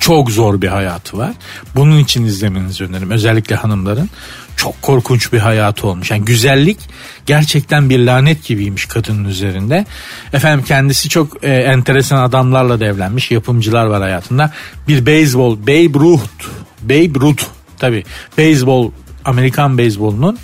Çok 0.00 0.30
zor 0.30 0.62
bir 0.62 0.68
hayatı 0.68 1.18
var. 1.18 1.30
Bunun 1.76 1.98
için 1.98 2.24
izlemenizi 2.24 2.84
öneririm. 2.84 3.10
Özellikle 3.10 3.56
hanımların 3.56 4.10
çok 4.56 4.82
korkunç 4.82 5.32
bir 5.32 5.38
hayatı 5.38 5.86
olmuş. 5.86 6.10
Yani 6.10 6.24
güzellik 6.24 6.78
gerçekten 7.26 7.90
bir 7.90 7.98
lanet 7.98 8.44
gibiymiş 8.44 8.86
kadının 8.86 9.24
üzerinde. 9.24 9.86
Efendim 10.32 10.64
kendisi 10.68 11.08
çok 11.08 11.44
e, 11.44 11.50
enteresan 11.50 12.22
adamlarla 12.22 12.80
da 12.80 12.84
evlenmiş. 12.84 13.30
Yapımcılar 13.30 13.86
var 13.86 14.02
hayatında. 14.02 14.52
Bir 14.88 15.06
beyzbol 15.06 15.58
Babe 15.58 15.98
Ruth. 15.98 16.48
Babe 16.82 17.20
Ruth 17.20 17.44
tabi 17.82 18.04
beyzbol 18.38 18.90
Amerikan 19.24 19.78
beyzbolunun 19.78 20.38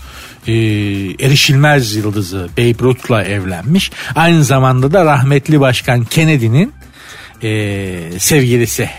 e, 0.46 0.52
erişilmez 1.26 1.96
yıldızı 1.96 2.48
Babe 2.58 2.84
Ruth'la 2.84 3.24
evlenmiş. 3.24 3.90
Aynı 4.14 4.44
zamanda 4.44 4.92
da 4.92 5.04
rahmetli 5.04 5.60
başkan 5.60 6.04
Kennedy'nin 6.04 6.72
e, 7.42 7.50
sevgilisi. 8.18 8.90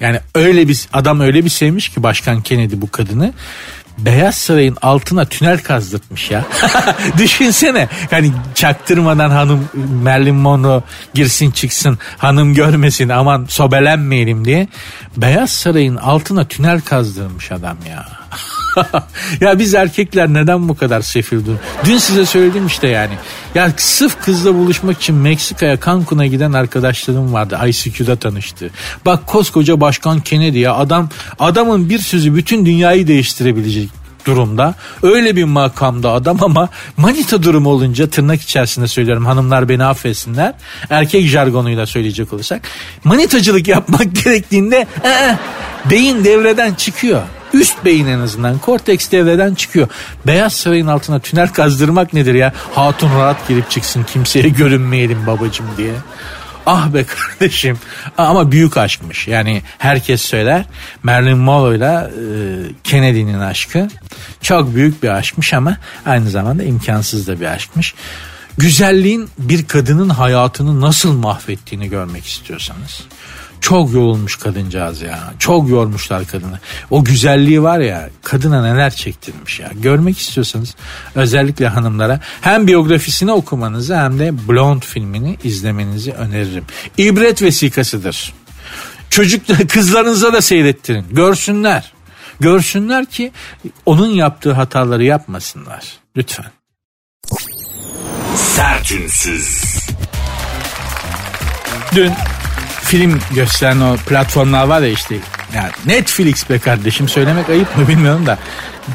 Yani 0.00 0.20
öyle 0.34 0.68
bir 0.68 0.88
adam 0.92 1.20
öyle 1.20 1.44
bir 1.44 1.50
sevmiş 1.50 1.88
ki 1.88 2.02
başkan 2.02 2.42
Kennedy 2.42 2.74
bu 2.76 2.90
kadını. 2.90 3.32
Beyaz 3.98 4.34
Saray'ın 4.34 4.76
altına 4.82 5.24
tünel 5.24 5.58
kazdırtmış 5.58 6.30
ya. 6.30 6.44
Düşünsene 7.18 7.88
hani 8.10 8.32
çaktırmadan 8.54 9.30
hanım 9.30 9.68
Marilyn 10.02 10.34
Monroe 10.34 10.82
girsin 11.14 11.50
çıksın 11.50 11.98
hanım 12.18 12.54
görmesin 12.54 13.08
aman 13.08 13.46
sobelenmeyelim 13.48 14.44
diye. 14.44 14.68
Beyaz 15.16 15.50
Saray'ın 15.50 15.96
altına 15.96 16.44
tünel 16.44 16.80
kazdırmış 16.80 17.52
adam 17.52 17.76
ya. 17.88 18.21
ya 19.40 19.58
biz 19.58 19.74
erkekler 19.74 20.28
neden 20.28 20.68
bu 20.68 20.76
kadar 20.76 21.00
sefil 21.00 21.42
Dün 21.84 21.98
size 21.98 22.26
söyledim 22.26 22.66
işte 22.66 22.88
yani. 22.88 23.14
Ya 23.54 23.72
sırf 23.76 24.24
kızla 24.24 24.54
buluşmak 24.54 24.96
için 24.96 25.14
Meksika'ya 25.14 25.80
Cancun'a 25.80 26.26
giden 26.26 26.52
arkadaşlarım 26.52 27.32
vardı. 27.32 27.58
ICQ'da 27.66 28.16
tanıştı. 28.16 28.70
Bak 29.06 29.26
koskoca 29.26 29.80
başkan 29.80 30.20
Kennedy 30.20 30.58
ya 30.58 30.74
adam 30.74 31.08
adamın 31.38 31.88
bir 31.88 31.98
sözü 31.98 32.34
bütün 32.34 32.66
dünyayı 32.66 33.06
değiştirebilecek 33.06 33.88
durumda. 34.26 34.74
Öyle 35.02 35.36
bir 35.36 35.44
makamda 35.44 36.10
adam 36.10 36.38
ama 36.42 36.68
manita 36.96 37.42
durumu 37.42 37.70
olunca 37.70 38.10
tırnak 38.10 38.42
içerisinde 38.42 38.88
söylüyorum 38.88 39.26
hanımlar 39.26 39.68
beni 39.68 39.84
affetsinler. 39.84 40.54
Erkek 40.90 41.26
jargonuyla 41.26 41.86
söyleyecek 41.86 42.32
olursak. 42.32 42.62
Manitacılık 43.04 43.68
yapmak 43.68 44.16
gerektiğinde 44.24 44.86
ee, 45.04 45.36
beyin 45.90 46.24
devreden 46.24 46.74
çıkıyor. 46.74 47.22
Üst 47.54 47.84
beyin 47.84 48.06
en 48.06 48.18
azından. 48.18 48.58
Korteks 48.58 49.10
devreden 49.10 49.54
çıkıyor. 49.54 49.88
Beyaz 50.26 50.52
Saray'ın 50.52 50.86
altına 50.86 51.18
tünel 51.18 51.48
kazdırmak 51.48 52.12
nedir 52.12 52.34
ya? 52.34 52.52
Hatun 52.74 53.10
rahat 53.10 53.48
girip 53.48 53.70
çıksın 53.70 54.06
kimseye 54.12 54.48
görünmeyelim 54.48 55.26
babacım 55.26 55.66
diye. 55.76 55.92
Ah 56.66 56.94
be 56.94 57.04
kardeşim. 57.04 57.78
Ama 58.18 58.52
büyük 58.52 58.76
aşkmış. 58.76 59.28
Yani 59.28 59.62
herkes 59.78 60.22
söyler. 60.22 60.64
Marilyn 61.02 61.38
Monroe'yla 61.38 62.10
e, 62.10 62.24
Kennedy'nin 62.84 63.40
aşkı 63.40 63.88
çok 64.42 64.74
büyük 64.74 65.02
bir 65.02 65.08
aşkmış 65.08 65.54
ama 65.54 65.76
aynı 66.06 66.30
zamanda 66.30 66.62
imkansız 66.62 67.26
da 67.26 67.40
bir 67.40 67.46
aşkmış. 67.46 67.94
Güzelliğin 68.58 69.30
bir 69.38 69.66
kadının 69.66 70.08
hayatını 70.08 70.80
nasıl 70.80 71.12
mahvettiğini 71.12 71.88
görmek 71.88 72.26
istiyorsanız 72.26 73.02
çok 73.62 73.92
yorulmuş 73.92 74.36
kadıncağız 74.36 75.02
ya. 75.02 75.34
Çok 75.38 75.68
yormuşlar 75.68 76.26
kadını. 76.26 76.58
O 76.90 77.04
güzelliği 77.04 77.62
var 77.62 77.78
ya 77.78 78.10
kadına 78.22 78.62
neler 78.62 78.90
çektirmiş 78.90 79.60
ya. 79.60 79.70
Görmek 79.74 80.18
istiyorsanız 80.18 80.74
özellikle 81.14 81.68
hanımlara 81.68 82.20
hem 82.40 82.66
biyografisini 82.66 83.32
okumanızı 83.32 83.96
hem 83.96 84.18
de 84.18 84.48
Blonde 84.48 84.86
filmini 84.86 85.38
izlemenizi 85.44 86.12
öneririm. 86.12 86.64
İbret 86.98 87.42
vesikasıdır. 87.42 88.32
Çocuk 89.10 89.42
kızlarınıza 89.68 90.32
da 90.32 90.40
seyrettirin. 90.40 91.06
Görsünler. 91.10 91.92
Görsünler 92.40 93.06
ki 93.06 93.32
onun 93.86 94.10
yaptığı 94.10 94.52
hataları 94.52 95.04
yapmasınlar. 95.04 95.84
Lütfen. 96.16 96.46
Sertünsüz. 98.36 99.64
Dün 101.94 102.12
film 102.92 103.18
gösteren 103.34 103.80
o 103.80 103.96
platformlar 103.96 104.66
var 104.66 104.82
ya 104.82 104.88
işte. 104.88 105.14
Yani 105.54 105.70
Netflix 105.86 106.50
be 106.50 106.58
kardeşim 106.58 107.08
söylemek 107.08 107.50
ayıp 107.50 107.78
mı 107.78 107.88
bilmiyorum 107.88 108.26
da. 108.26 108.38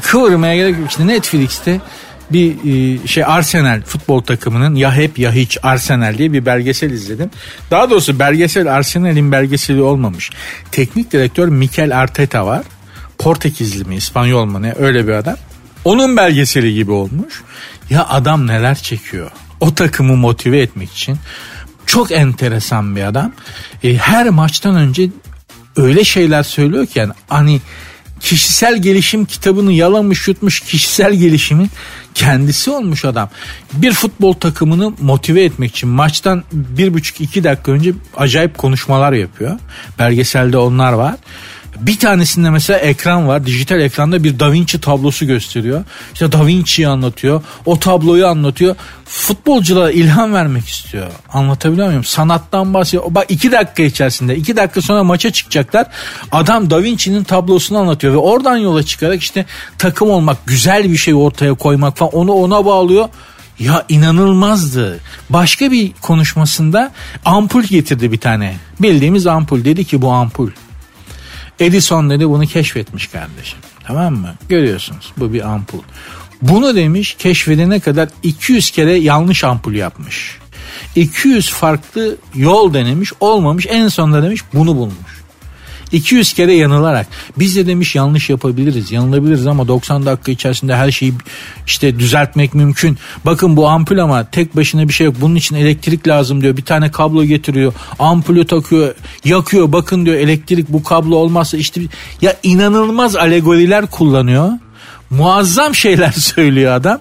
Kıvırmaya 0.02 0.56
gerek 0.56 0.78
yok. 0.78 0.90
İşte 0.90 1.06
Netflix'te 1.06 1.80
bir 2.30 2.56
e, 2.64 3.06
şey 3.06 3.24
Arsenal 3.24 3.82
futbol 3.82 4.22
takımının 4.22 4.74
ya 4.74 4.94
hep 4.94 5.18
ya 5.18 5.32
hiç 5.32 5.58
Arsenal 5.62 6.18
diye 6.18 6.32
bir 6.32 6.46
belgesel 6.46 6.90
izledim. 6.90 7.30
Daha 7.70 7.90
doğrusu 7.90 8.18
belgesel 8.18 8.74
Arsenal'in 8.74 9.32
belgeseli 9.32 9.82
olmamış. 9.82 10.30
Teknik 10.72 11.12
direktör 11.12 11.48
Mikel 11.48 11.98
Arteta 11.98 12.46
var. 12.46 12.62
Portekizli 13.18 13.84
mi 13.84 13.96
İspanyol 13.96 14.44
mu 14.44 14.62
ne 14.62 14.74
öyle 14.78 15.06
bir 15.06 15.12
adam. 15.12 15.36
Onun 15.84 16.16
belgeseli 16.16 16.74
gibi 16.74 16.92
olmuş. 16.92 17.42
Ya 17.90 18.06
adam 18.08 18.46
neler 18.46 18.74
çekiyor. 18.74 19.30
O 19.60 19.74
takımı 19.74 20.16
motive 20.16 20.60
etmek 20.60 20.92
için 20.92 21.18
çok 21.88 22.12
enteresan 22.12 22.96
bir 22.96 23.02
adam. 23.02 23.32
E, 23.84 23.96
her 23.96 24.28
maçtan 24.28 24.74
önce 24.76 25.08
öyle 25.76 26.04
şeyler 26.04 26.42
söylüyor 26.42 26.86
ki 26.86 26.98
yani 26.98 27.12
hani 27.28 27.60
kişisel 28.20 28.82
gelişim 28.82 29.24
kitabını 29.24 29.72
yalamış 29.72 30.28
yutmuş 30.28 30.60
kişisel 30.60 31.14
gelişimin 31.14 31.70
kendisi 32.14 32.70
olmuş 32.70 33.04
adam. 33.04 33.30
Bir 33.72 33.92
futbol 33.92 34.32
takımını 34.32 34.92
motive 35.00 35.44
etmek 35.44 35.70
için 35.70 35.88
maçtan 35.88 36.44
bir 36.52 36.94
buçuk 36.94 37.20
iki 37.20 37.44
dakika 37.44 37.72
önce 37.72 37.92
acayip 38.16 38.58
konuşmalar 38.58 39.12
yapıyor. 39.12 39.58
Belgeselde 39.98 40.58
onlar 40.58 40.92
var. 40.92 41.14
Bir 41.80 41.98
tanesinde 41.98 42.50
mesela 42.50 42.78
ekran 42.78 43.28
var. 43.28 43.46
Dijital 43.46 43.80
ekranda 43.80 44.24
bir 44.24 44.38
Da 44.38 44.52
Vinci 44.52 44.80
tablosu 44.80 45.26
gösteriyor. 45.26 45.84
İşte 46.12 46.32
Da 46.32 46.46
Vinci'yi 46.46 46.88
anlatıyor. 46.88 47.42
O 47.66 47.78
tabloyu 47.78 48.26
anlatıyor. 48.26 48.76
Futbolculara 49.04 49.90
ilham 49.90 50.32
vermek 50.32 50.68
istiyor. 50.68 51.06
Anlatabiliyor 51.32 51.86
muyum? 51.86 52.04
Sanattan 52.04 52.74
bahsediyor. 52.74 53.04
Bak 53.08 53.26
iki 53.28 53.52
dakika 53.52 53.82
içerisinde. 53.82 54.36
iki 54.36 54.56
dakika 54.56 54.82
sonra 54.82 55.04
maça 55.04 55.30
çıkacaklar. 55.32 55.86
Adam 56.32 56.70
Da 56.70 56.82
Vinci'nin 56.82 57.24
tablosunu 57.24 57.78
anlatıyor. 57.78 58.12
Ve 58.12 58.16
oradan 58.16 58.56
yola 58.56 58.82
çıkarak 58.82 59.22
işte 59.22 59.46
takım 59.78 60.10
olmak, 60.10 60.46
güzel 60.46 60.90
bir 60.92 60.96
şey 60.96 61.14
ortaya 61.14 61.54
koymak 61.54 61.96
falan 61.96 62.14
onu 62.14 62.32
ona 62.32 62.64
bağlıyor. 62.64 63.08
Ya 63.58 63.84
inanılmazdı. 63.88 64.98
Başka 65.30 65.72
bir 65.72 65.92
konuşmasında 66.00 66.92
ampul 67.24 67.62
getirdi 67.62 68.12
bir 68.12 68.20
tane. 68.20 68.56
Bildiğimiz 68.80 69.26
ampul. 69.26 69.64
Dedi 69.64 69.84
ki 69.84 70.02
bu 70.02 70.12
ampul. 70.12 70.50
Edison 71.60 72.10
dedi 72.10 72.28
bunu 72.28 72.46
keşfetmiş 72.46 73.06
kardeşim. 73.06 73.58
Tamam 73.84 74.14
mı? 74.14 74.34
Görüyorsunuz 74.48 75.12
bu 75.16 75.32
bir 75.32 75.48
ampul. 75.48 75.78
Bunu 76.42 76.76
demiş 76.76 77.16
keşfedene 77.18 77.80
kadar 77.80 78.08
200 78.22 78.70
kere 78.70 78.94
yanlış 78.94 79.44
ampul 79.44 79.74
yapmış. 79.74 80.38
200 80.96 81.50
farklı 81.50 82.16
yol 82.34 82.74
denemiş 82.74 83.12
olmamış 83.20 83.66
en 83.70 83.88
sonunda 83.88 84.22
demiş 84.22 84.42
bunu 84.54 84.76
bulmuş. 84.76 85.17
200 85.92 86.32
kere 86.32 86.54
yanılarak 86.54 87.06
biz 87.38 87.56
de 87.56 87.66
demiş 87.66 87.94
yanlış 87.94 88.30
yapabiliriz 88.30 88.92
yanılabiliriz 88.92 89.46
ama 89.46 89.68
90 89.68 90.06
dakika 90.06 90.32
içerisinde 90.32 90.76
her 90.76 90.90
şeyi 90.90 91.14
işte 91.66 91.98
düzeltmek 91.98 92.54
mümkün. 92.54 92.98
Bakın 93.26 93.56
bu 93.56 93.68
ampul 93.68 93.98
ama 93.98 94.24
tek 94.30 94.56
başına 94.56 94.88
bir 94.88 94.92
şey 94.92 95.04
yok 95.04 95.14
bunun 95.20 95.34
için 95.34 95.56
elektrik 95.56 96.08
lazım 96.08 96.42
diyor 96.42 96.56
bir 96.56 96.64
tane 96.64 96.90
kablo 96.90 97.24
getiriyor 97.24 97.72
ampulü 97.98 98.46
takıyor 98.46 98.94
yakıyor 99.24 99.72
bakın 99.72 100.06
diyor 100.06 100.16
elektrik 100.16 100.68
bu 100.68 100.82
kablo 100.82 101.16
olmazsa 101.16 101.56
işte 101.56 101.80
ya 102.22 102.36
inanılmaz 102.42 103.16
alegoriler 103.16 103.86
kullanıyor 103.86 104.50
muazzam 105.10 105.74
şeyler 105.74 106.12
söylüyor 106.12 106.72
adam. 106.72 107.00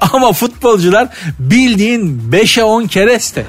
Ama 0.12 0.32
futbolcular 0.32 1.08
bildiğin 1.38 2.30
5'e 2.32 2.64
10 2.64 2.86
kereste. 2.86 3.46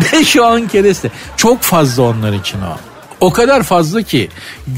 5'e 0.00 0.40
10 0.42 0.68
kereste. 0.68 1.10
Çok 1.36 1.62
fazla 1.62 2.02
onlar 2.02 2.32
için 2.32 2.58
o. 2.58 2.91
O 3.22 3.32
kadar 3.32 3.62
fazla 3.62 4.02
ki 4.02 4.28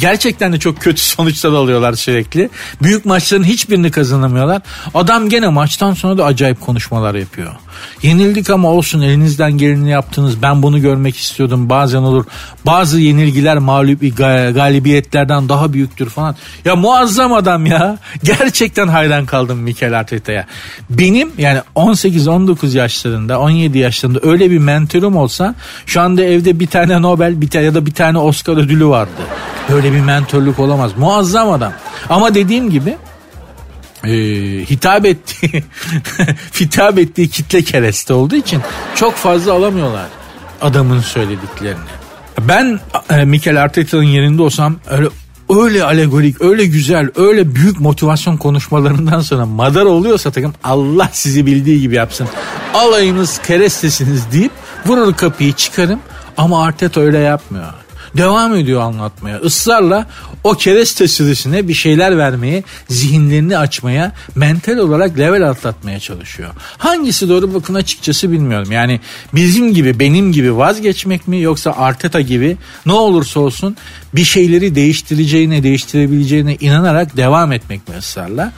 gerçekten 0.01 0.53
de 0.53 0.59
çok 0.59 0.81
kötü 0.81 1.01
sonuçlar 1.03 1.53
alıyorlar 1.53 1.93
sürekli. 1.93 2.51
Büyük 2.83 3.05
maçların 3.05 3.45
hiçbirini 3.45 3.91
kazanamıyorlar. 3.91 4.63
Adam 4.95 5.29
gene 5.29 5.49
maçtan 5.49 5.95
sonra 5.95 6.19
da 6.19 6.25
acayip 6.25 6.61
konuşmalar 6.61 7.15
yapıyor. 7.15 7.53
Yenildik 8.03 8.51
ama 8.51 8.69
olsun 8.69 9.01
elinizden 9.01 9.53
geleni 9.53 9.91
yaptınız. 9.91 10.43
Ben 10.43 10.63
bunu 10.63 10.81
görmek 10.81 11.17
istiyordum. 11.17 11.71
Bazen 11.71 11.99
olur. 11.99 12.25
Bazı 12.67 13.01
yenilgiler 13.01 13.59
mağlup 13.59 14.01
galibiyetlerden 14.55 15.49
daha 15.49 15.73
büyüktür 15.73 16.09
falan. 16.09 16.37
Ya 16.65 16.77
muazzam 16.77 17.33
adam 17.33 17.67
ya. 17.67 17.99
Gerçekten 18.25 18.89
hayran 18.89 19.27
kaldım 19.27 19.59
Mikel 19.59 19.99
Arteta'ya. 19.99 20.47
Benim 20.91 21.33
yani 21.39 21.61
18-19 21.77 22.77
yaşlarında 22.77 23.41
17 23.41 23.79
yaşlarında 23.79 24.19
öyle 24.23 24.51
bir 24.51 24.59
mentorum 24.59 25.17
olsa 25.17 25.55
şu 25.87 26.01
anda 26.01 26.23
evde 26.23 26.61
bir 26.61 26.67
tane 26.67 27.03
Nobel 27.03 27.41
bir 27.41 27.51
tane 27.51 27.65
ya 27.65 27.75
da 27.75 27.87
bir 27.87 27.93
tane 27.93 28.19
Oscar 28.19 28.57
ödülü 28.57 28.87
vardı. 28.87 29.11
Böyle 29.73 29.93
bir 29.93 30.01
mentorluk 30.01 30.59
olamaz. 30.59 30.93
Muazzam 30.99 31.51
adam. 31.51 31.73
Ama 32.09 32.35
dediğim 32.35 32.71
gibi 32.71 32.97
e, 34.07 34.13
hitap 34.71 35.07
ettiği 35.07 35.65
hitap 36.61 36.99
ettiği 36.99 37.29
kitle 37.29 37.63
kereste 37.63 38.15
olduğu 38.15 38.37
için 38.37 38.61
çok 38.95 39.15
fazla 39.15 39.53
alamıyorlar 39.53 40.07
adamın 40.61 41.01
söylediklerini. 41.01 41.79
Ben 42.41 42.81
e, 43.11 43.25
Mikel 43.25 43.63
Arteta'nın 43.63 44.03
yerinde 44.03 44.43
olsam 44.43 44.77
öyle 44.91 45.09
öyle 45.51 45.85
alegorik, 45.85 46.43
öyle 46.43 46.67
güzel, 46.67 47.11
öyle 47.17 47.55
büyük 47.55 47.81
motivasyon 47.81 48.37
konuşmalarından 48.37 49.21
sonra 49.21 49.47
madar 49.47 49.85
oluyorsa 49.85 50.31
takım 50.31 50.55
Allah 50.65 51.09
sizi 51.13 51.47
bildiği 51.47 51.81
gibi 51.81 51.95
yapsın. 51.95 52.29
Alayınız 52.75 53.41
kerestesiniz 53.47 54.33
deyip 54.33 54.53
vurur 54.87 55.15
kapıyı 55.15 55.53
çıkarım 55.53 56.01
ama 56.37 56.65
Arteta 56.65 57.01
öyle 57.01 57.19
yapmıyor 57.19 57.84
devam 58.17 58.55
ediyor 58.55 58.81
anlatmaya. 58.81 59.41
Israrla 59.41 60.07
o 60.45 60.55
kereste 60.55 61.09
sürüsüne 61.09 61.69
bir 61.69 61.75
şeyler 61.75 62.19
vermeye, 62.19 62.63
zihinlerini 62.89 63.59
açmaya, 63.59 64.13
mental 64.35 64.77
olarak 64.77 65.19
level 65.19 65.51
atlatmaya 65.51 66.01
çalışıyor. 66.01 66.51
Hangisi 66.79 67.29
doğru 67.29 67.55
bakın 67.55 67.75
açıkçası 67.75 68.33
bilmiyorum. 68.33 68.73
Yani 68.73 69.01
bizim 69.35 69.75
gibi, 69.75 69.99
benim 69.99 70.33
gibi 70.33 70.57
vazgeçmek 70.57 71.29
mi 71.29 71.41
yoksa 71.41 71.73
Arteta 71.73 72.21
gibi 72.21 72.57
ne 72.87 72.93
olursa 72.93 73.41
olsun 73.41 73.77
bir 74.15 74.25
şeyleri 74.25 74.75
değiştireceğine, 74.75 75.63
değiştirebileceğine 75.63 76.57
inanarak 76.57 77.17
devam 77.17 77.53
etmek 77.53 77.89
mi 77.89 77.95
ısrarla? 77.99 78.53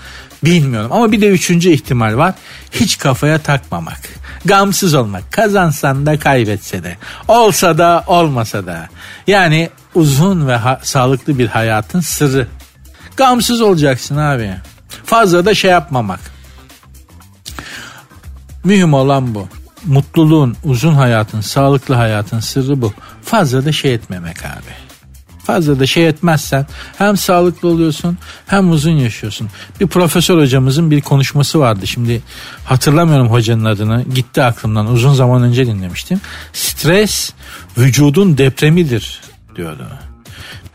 Bilmiyorum 0.45 0.93
ama 0.93 1.13
bir 1.13 1.21
de 1.21 1.29
üçüncü 1.29 1.71
ihtimal 1.71 2.17
var. 2.17 2.35
Hiç 2.73 2.99
kafaya 2.99 3.39
takmamak. 3.39 4.01
Gamsız 4.47 4.95
olmak. 4.95 5.33
Kazansan 5.33 6.07
da 6.07 6.19
kaybetse 6.19 6.83
de. 6.85 6.97
Olsa 7.29 7.79
da 7.79 8.05
olmasa 8.07 8.67
da. 8.67 8.89
Yani 9.27 9.71
uzun 9.95 10.47
ve 10.49 10.57
ha- 10.57 10.81
sağlıklı 10.83 11.39
bir 11.39 11.47
hayatın 11.49 12.01
sırrı. 12.01 12.47
Gamsız 13.17 13.61
olacaksın 13.61 14.17
abi. 14.17 14.55
Fazla 15.05 15.45
da 15.45 15.55
şey 15.55 15.71
yapmamak. 15.71 16.21
Mühim 18.65 18.95
olan 18.95 19.35
bu. 19.35 19.49
Mutluluğun, 19.85 20.57
uzun 20.65 20.95
hayatın, 20.95 21.41
sağlıklı 21.41 21.95
hayatın 21.95 22.41
sırrı 22.41 22.83
bu. 22.83 22.93
Fazla 23.25 23.65
da 23.65 23.73
şey 23.73 23.95
etmemek 23.95 24.45
abi. 24.45 24.86
Fazla 25.47 25.81
da 25.81 25.87
şey 25.87 26.09
etmezsen 26.09 26.67
hem 26.99 27.17
sağlıklı 27.17 27.69
oluyorsun 27.69 28.19
hem 28.47 28.71
uzun 28.71 28.91
yaşıyorsun. 28.91 29.49
Bir 29.81 29.87
profesör 29.87 30.39
hocamızın 30.39 30.91
bir 30.91 31.01
konuşması 31.01 31.61
vardı. 31.61 31.87
Şimdi 31.87 32.23
hatırlamıyorum 32.65 33.29
hocanın 33.29 33.65
adını. 33.65 34.05
Gitti 34.15 34.43
aklımdan. 34.43 34.87
Uzun 34.87 35.15
zaman 35.15 35.43
önce 35.43 35.67
dinlemiştim. 35.67 36.21
Stres 36.53 37.33
vücudun 37.79 38.39
depremidir 38.39 39.21
diyordu. 39.57 39.89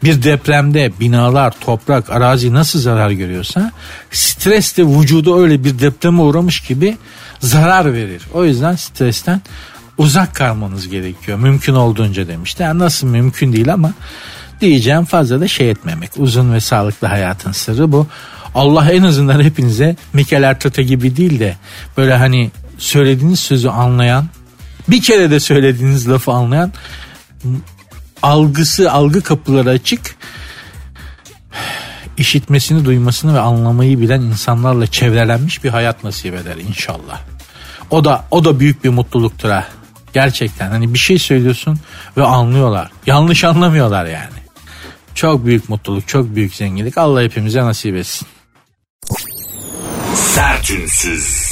Bir 0.04 0.24
depremde 0.24 0.92
binalar, 1.00 1.54
toprak, 1.62 2.10
arazi 2.10 2.54
nasıl 2.54 2.80
zarar 2.80 3.12
görüyorsa 3.12 3.72
stres 4.12 4.78
de 4.78 4.84
vücudu 4.86 5.42
öyle 5.42 5.64
bir 5.64 5.80
depreme 5.80 6.22
uğramış 6.22 6.60
gibi 6.60 6.98
zarar 7.40 7.94
verir. 7.94 8.22
O 8.34 8.46
yüzden 8.46 8.76
stresten 8.76 9.42
uzak 9.98 10.36
kalmanız 10.36 10.88
gerekiyor. 10.88 11.38
Mümkün 11.38 11.74
olduğunca 11.74 12.28
demişti. 12.28 12.64
Yani 12.64 12.80
nasıl 12.80 13.08
mümkün 13.08 13.54
değil 13.54 13.74
ama 13.74 13.94
diyeceğim 14.62 15.06
fazla 15.06 15.42
da 15.42 15.48
şey 15.48 15.70
etmemek. 15.70 16.12
Uzun 16.18 16.54
ve 16.54 16.60
sağlıklı 16.60 17.08
hayatın 17.08 17.52
sırrı 17.52 17.92
bu. 17.92 18.08
Allah 18.56 18.92
en 18.92 19.04
azından 19.04 19.42
hepinize 19.42 19.96
Mikel 20.14 20.50
Arteta 20.50 20.82
gibi 20.82 21.18
değil 21.18 21.40
de 21.40 21.56
böyle 21.98 22.16
hani 22.16 22.52
söylediğiniz 22.78 23.40
sözü 23.40 23.70
anlayan 23.70 24.26
bir 24.88 25.02
kere 25.02 25.32
de 25.32 25.40
söylediğiniz 25.40 26.10
lafı 26.10 26.32
anlayan 26.32 26.72
algısı 28.24 28.92
algı 28.92 29.22
kapıları 29.22 29.70
açık 29.70 30.16
işitmesini 32.18 32.86
duymasını 32.86 33.34
ve 33.34 33.40
anlamayı 33.40 34.00
bilen 34.00 34.22
insanlarla 34.22 34.88
çevrelenmiş 34.88 35.64
bir 35.64 35.70
hayat 35.70 36.04
nasip 36.04 36.36
eder 36.36 36.56
inşallah. 36.56 37.22
O 37.90 38.06
da 38.06 38.26
o 38.32 38.46
da 38.46 38.60
büyük 38.60 38.84
bir 38.84 38.90
mutluluktur 38.90 39.50
ha. 39.50 39.68
Gerçekten 40.14 40.70
hani 40.70 40.94
bir 40.94 41.00
şey 41.00 41.20
söylüyorsun 41.20 41.80
ve 42.18 42.24
anlıyorlar. 42.24 42.92
Yanlış 43.06 43.44
anlamıyorlar 43.44 44.06
yani. 44.06 44.41
Çok 45.16 45.46
büyük 45.46 45.70
mutluluk, 45.70 46.08
çok 46.08 46.36
büyük 46.36 46.56
zenginlik. 46.56 46.98
Allah 46.98 47.22
hepimize 47.22 47.62
nasip 47.62 47.96
etsin. 47.96 48.28
Sertünsüz. 50.16 51.52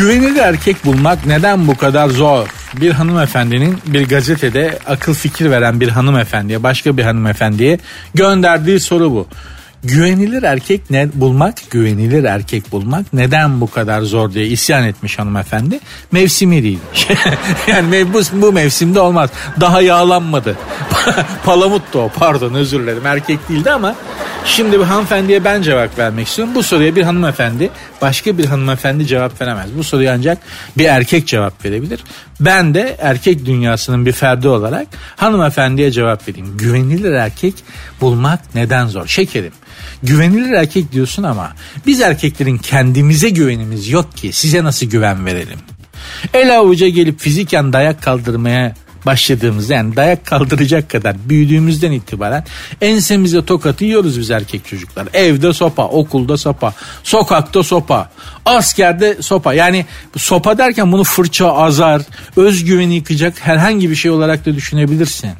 Güvenilir 0.00 0.36
erkek 0.36 0.84
bulmak 0.84 1.26
neden 1.26 1.68
bu 1.68 1.76
kadar 1.76 2.08
zor? 2.08 2.48
Bir 2.80 2.90
hanımefendinin 2.90 3.78
bir 3.86 4.08
gazetede 4.08 4.78
akıl 4.86 5.14
fikir 5.14 5.50
veren 5.50 5.80
bir 5.80 5.88
hanımefendiye, 5.88 6.62
başka 6.62 6.96
bir 6.96 7.02
hanımefendiye 7.02 7.78
gönderdiği 8.14 8.80
soru 8.80 9.10
bu. 9.10 9.28
Güvenilir 9.86 10.42
erkek 10.42 10.90
ne 10.90 11.08
bulmak, 11.14 11.70
güvenilir 11.70 12.24
erkek 12.24 12.72
bulmak 12.72 13.12
neden 13.12 13.60
bu 13.60 13.70
kadar 13.70 14.02
zor 14.02 14.32
diye 14.32 14.46
isyan 14.46 14.84
etmiş 14.84 15.18
hanımefendi. 15.18 15.80
Mevsimi 16.12 16.62
değil. 16.62 16.78
yani 17.66 18.12
bu, 18.12 18.20
bu 18.32 18.52
mevsimde 18.52 19.00
olmaz. 19.00 19.30
Daha 19.60 19.82
yağlanmadı. 19.82 20.56
Palamut 21.44 21.94
da 21.94 21.98
o 21.98 22.08
pardon 22.08 22.54
özür 22.54 22.80
dilerim 22.80 23.06
erkek 23.06 23.48
değildi 23.48 23.70
ama 23.70 23.94
Şimdi 24.46 24.80
bir 24.80 24.84
hanımefendiye 24.84 25.44
ben 25.44 25.62
cevap 25.62 25.98
vermek 25.98 26.26
istiyorum. 26.26 26.54
Bu 26.54 26.62
soruya 26.62 26.96
bir 26.96 27.02
hanımefendi 27.02 27.70
başka 28.02 28.38
bir 28.38 28.44
hanımefendi 28.44 29.06
cevap 29.06 29.40
veremez. 29.40 29.66
Bu 29.76 29.84
soruya 29.84 30.14
ancak 30.14 30.38
bir 30.78 30.84
erkek 30.84 31.26
cevap 31.26 31.64
verebilir. 31.64 32.00
Ben 32.40 32.74
de 32.74 32.96
erkek 32.98 33.46
dünyasının 33.46 34.06
bir 34.06 34.12
ferdi 34.12 34.48
olarak 34.48 34.86
hanımefendiye 35.16 35.90
cevap 35.90 36.28
vereyim. 36.28 36.56
Güvenilir 36.56 37.12
erkek 37.12 37.54
bulmak 38.00 38.54
neden 38.54 38.86
zor? 38.86 39.06
Şekerim 39.06 39.52
güvenilir 40.02 40.52
erkek 40.52 40.92
diyorsun 40.92 41.22
ama 41.22 41.52
biz 41.86 42.00
erkeklerin 42.00 42.58
kendimize 42.58 43.28
güvenimiz 43.28 43.88
yok 43.88 44.16
ki 44.16 44.32
size 44.32 44.64
nasıl 44.64 44.86
güven 44.86 45.26
verelim? 45.26 45.58
El 46.34 46.58
avuca 46.58 46.88
gelip 46.88 47.20
fiziken 47.20 47.72
dayak 47.72 48.02
kaldırmaya 48.02 48.74
başladığımızda 49.06 49.74
yani 49.74 49.96
dayak 49.96 50.26
kaldıracak 50.26 50.90
kadar 50.90 51.16
büyüdüğümüzden 51.28 51.92
itibaren 51.92 52.44
ensemize 52.80 53.44
tokatı 53.44 53.84
yiyoruz 53.84 54.20
biz 54.20 54.30
erkek 54.30 54.66
çocuklar. 54.66 55.08
Evde 55.14 55.52
sopa, 55.52 55.84
okulda 55.84 56.36
sopa, 56.36 56.74
sokakta 57.02 57.62
sopa, 57.62 58.10
askerde 58.44 59.22
sopa. 59.22 59.54
Yani 59.54 59.86
sopa 60.16 60.58
derken 60.58 60.92
bunu 60.92 61.04
fırça, 61.04 61.52
azar, 61.52 62.02
özgüveni 62.36 62.94
yıkacak 62.94 63.34
herhangi 63.40 63.90
bir 63.90 63.96
şey 63.96 64.10
olarak 64.10 64.46
da 64.46 64.54
düşünebilirsin. 64.54 65.30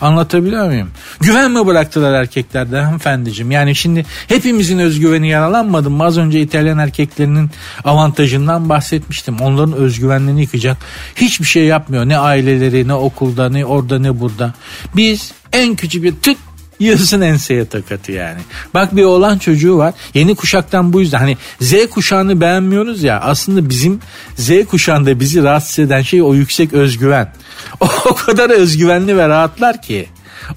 Anlatabiliyor 0.00 0.66
muyum? 0.66 0.90
Güven 1.20 1.50
mi 1.50 1.66
bıraktılar 1.66 2.12
erkeklerde 2.12 2.80
hanımefendiciğim? 2.80 3.50
Yani 3.50 3.74
şimdi 3.74 4.06
hepimizin 4.28 4.78
özgüveni 4.78 5.28
yaralanmadı 5.28 5.90
mı? 5.90 6.04
Az 6.04 6.18
önce 6.18 6.40
İtalyan 6.40 6.78
erkeklerinin 6.78 7.50
avantajından 7.84 8.68
bahsetmiştim. 8.68 9.40
Onların 9.40 9.72
özgüvenlerini 9.72 10.40
yıkacak 10.40 10.76
hiçbir 11.16 11.46
şey 11.46 11.64
yapmıyor. 11.64 12.08
Ne 12.08 12.18
aileleri, 12.18 12.88
ne 12.88 12.94
okulda, 12.94 13.48
ne 13.48 13.64
orada, 13.64 13.98
ne 13.98 14.20
burada. 14.20 14.54
Biz 14.96 15.32
en 15.52 15.76
küçük 15.76 16.02
bir 16.02 16.14
tık 16.16 16.36
Yılsın 16.80 17.20
enseye 17.20 17.64
takatı 17.64 18.12
yani. 18.12 18.40
Bak 18.74 18.96
bir 18.96 19.04
oğlan 19.04 19.38
çocuğu 19.38 19.78
var. 19.78 19.94
Yeni 20.14 20.34
kuşaktan 20.34 20.92
bu 20.92 21.00
yüzden 21.00 21.18
hani 21.18 21.36
Z 21.60 21.74
kuşağını 21.90 22.40
beğenmiyoruz 22.40 23.02
ya. 23.02 23.20
Aslında 23.20 23.68
bizim 23.68 24.00
Z 24.36 24.50
kuşağında 24.70 25.20
bizi 25.20 25.42
rahatsız 25.42 25.78
eden 25.78 26.02
şey 26.02 26.22
o 26.22 26.34
yüksek 26.34 26.72
özgüven. 26.72 27.32
O, 27.80 27.86
o 28.04 28.14
kadar 28.14 28.50
özgüvenli 28.50 29.16
ve 29.16 29.28
rahatlar 29.28 29.82
ki. 29.82 30.08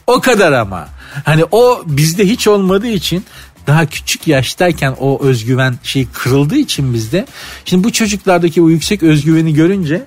O 0.07 0.21
kadar 0.21 0.51
ama. 0.51 0.87
Hani 1.25 1.45
o 1.51 1.83
bizde 1.85 2.25
hiç 2.25 2.47
olmadığı 2.47 2.87
için 2.87 3.25
daha 3.67 3.85
küçük 3.85 4.27
yaştayken 4.27 4.95
o 4.99 5.23
özgüven 5.23 5.75
şey 5.83 6.07
kırıldığı 6.13 6.57
için 6.57 6.93
bizde. 6.93 7.25
Şimdi 7.65 7.83
bu 7.83 7.91
çocuklardaki 7.91 8.61
o 8.61 8.69
yüksek 8.69 9.03
özgüveni 9.03 9.53
görünce 9.53 10.05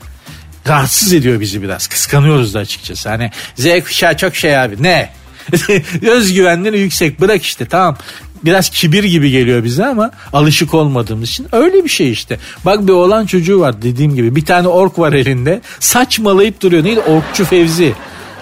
rahatsız 0.68 1.12
ediyor 1.12 1.40
bizi 1.40 1.62
biraz. 1.62 1.86
Kıskanıyoruz 1.86 2.54
da 2.54 2.58
açıkçası. 2.58 3.08
Hani 3.08 3.30
Z 3.56 3.66
kuşağı 3.84 4.16
çok 4.16 4.36
şey 4.36 4.58
abi. 4.58 4.82
Ne? 4.82 5.10
Özgüvenleri 6.02 6.78
yüksek 6.80 7.20
bırak 7.20 7.42
işte 7.42 7.66
tamam 7.66 7.96
biraz 8.44 8.68
kibir 8.68 9.04
gibi 9.04 9.30
geliyor 9.30 9.64
bize 9.64 9.86
ama 9.86 10.10
alışık 10.32 10.74
olmadığımız 10.74 11.28
için 11.28 11.46
öyle 11.52 11.84
bir 11.84 11.88
şey 11.88 12.10
işte. 12.10 12.38
Bak 12.64 12.86
bir 12.86 12.92
oğlan 12.92 13.26
çocuğu 13.26 13.60
var 13.60 13.82
dediğim 13.82 14.14
gibi 14.14 14.36
bir 14.36 14.44
tane 14.44 14.68
ork 14.68 14.98
var 14.98 15.12
elinde 15.12 15.60
saçmalayıp 15.80 16.60
duruyor 16.60 16.84
neydi 16.84 17.00
orkçu 17.00 17.44
Fevzi. 17.44 17.92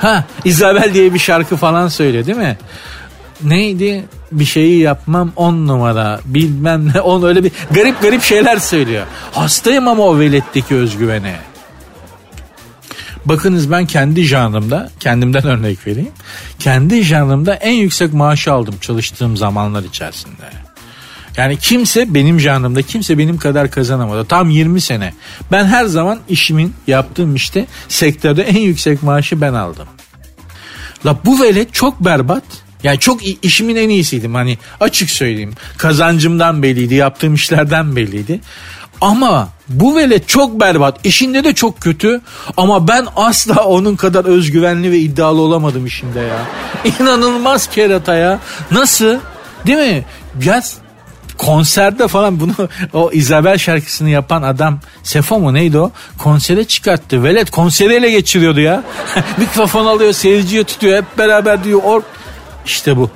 Ha 0.01 0.25
Isabel 0.45 0.95
diye 0.95 1.15
bir 1.15 1.19
şarkı 1.19 1.57
falan 1.57 1.89
söylüyor 1.89 2.27
değil 2.27 2.39
mi? 2.39 2.59
Neydi 3.43 4.05
bir 4.33 4.45
şeyi 4.45 4.81
yapmam 4.81 5.33
on 5.37 5.67
numara 5.67 6.21
bilmem 6.25 6.93
ne 6.95 7.01
on 7.01 7.23
öyle 7.23 7.45
bir 7.45 7.53
garip 7.71 8.03
garip 8.03 8.23
şeyler 8.23 8.57
söylüyor. 8.57 9.07
Hastayım 9.33 9.89
ama 9.89 10.03
o 10.03 10.19
veletteki 10.19 10.75
özgüvene. 10.75 11.37
Bakınız 13.25 13.71
ben 13.71 13.87
kendi 13.87 14.23
janrımda 14.23 14.91
kendimden 15.01 15.45
örnek 15.45 15.87
vereyim. 15.87 16.13
Kendi 16.59 17.03
janrımda 17.03 17.55
en 17.55 17.73
yüksek 17.73 18.13
maaşı 18.13 18.53
aldım 18.53 18.75
çalıştığım 18.81 19.37
zamanlar 19.37 19.83
içerisinde. 19.85 20.65
Yani 21.37 21.57
kimse 21.57 22.15
benim 22.15 22.41
janrımda 22.41 22.83
kimse 22.83 23.19
benim 23.19 23.39
kadar 23.39 23.71
kazanamadı. 23.71 24.25
Tam 24.25 24.51
20 24.51 24.81
sene. 24.81 25.15
Ben 25.53 25.65
her 25.65 25.85
zaman 25.85 26.19
işimin 26.29 26.75
yaptığım 26.87 27.35
işte 27.35 27.67
sektörde 27.89 28.43
en 28.43 28.61
yüksek 28.61 29.03
maaşı 29.03 29.41
ben 29.41 29.55
aldım. 29.55 29.89
La 31.07 31.19
bu 31.25 31.41
velet 31.41 31.75
çok 31.75 32.05
berbat. 32.05 32.43
Yani 32.83 32.99
çok 32.99 33.21
işimin 33.45 33.77
en 33.77 33.89
iyisiydim 33.89 34.35
hani 34.35 34.59
açık 34.81 35.11
söyleyeyim. 35.11 35.55
Kazancımdan 35.77 36.63
belliydi, 36.63 36.95
yaptığım 36.95 37.35
işlerden 37.35 37.97
belliydi. 37.97 38.41
Ama 39.01 39.49
bu 39.69 39.97
velet 39.97 40.29
çok 40.29 40.61
berbat. 40.61 41.07
İşinde 41.07 41.45
de 41.45 41.55
çok 41.55 41.81
kötü. 41.81 42.21
Ama 42.57 42.89
ben 42.89 43.07
asla 43.17 43.65
onun 43.65 43.97
kadar 43.97 44.25
özgüvenli 44.25 44.91
ve 44.91 44.99
iddialı 44.99 45.41
olamadım 45.41 45.87
işinde 45.87 46.21
ya. 46.21 46.39
İnanılmaz 47.01 47.71
kerata 47.71 48.15
ya. 48.15 48.39
Nasıl? 48.71 49.17
Değil 49.67 49.79
mi? 49.79 50.05
Ya 50.45 50.63
konserde 51.39 52.09
falan 52.09 52.41
bunu 52.41 52.53
o 52.93 53.11
Isabel 53.13 53.59
şarkısını 53.59 54.11
yapan 54.11 54.43
adam 54.43 54.81
Sefo 55.03 55.41
mu 55.41 55.55
neydi 55.55 55.79
o? 55.79 55.91
Konsere 56.19 56.65
çıkarttı. 56.65 57.23
Velet 57.25 57.51
konseriyle 57.51 58.11
geçiriyordu 58.11 58.61
ya. 58.61 58.83
Mikrofon 59.37 59.87
alıyor 59.87 60.13
seyirciye 60.13 60.65
tutuyor 60.65 60.97
hep 60.97 61.19
beraber 61.19 61.65
diyor. 61.65 61.81
Or 61.85 62.03
işte 62.67 62.97
bu. 62.97 63.11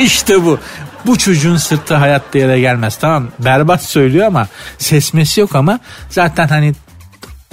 işte 0.00 0.44
bu 0.44 0.58
bu 1.06 1.18
çocuğun 1.18 1.56
sırtı 1.56 1.94
hayatta 1.94 2.38
yere 2.38 2.60
gelmez 2.60 2.96
tamam 2.96 3.28
berbat 3.38 3.82
söylüyor 3.82 4.26
ama 4.26 4.48
sesmesi 4.78 5.40
yok 5.40 5.54
ama 5.54 5.80
zaten 6.10 6.48
hani 6.48 6.74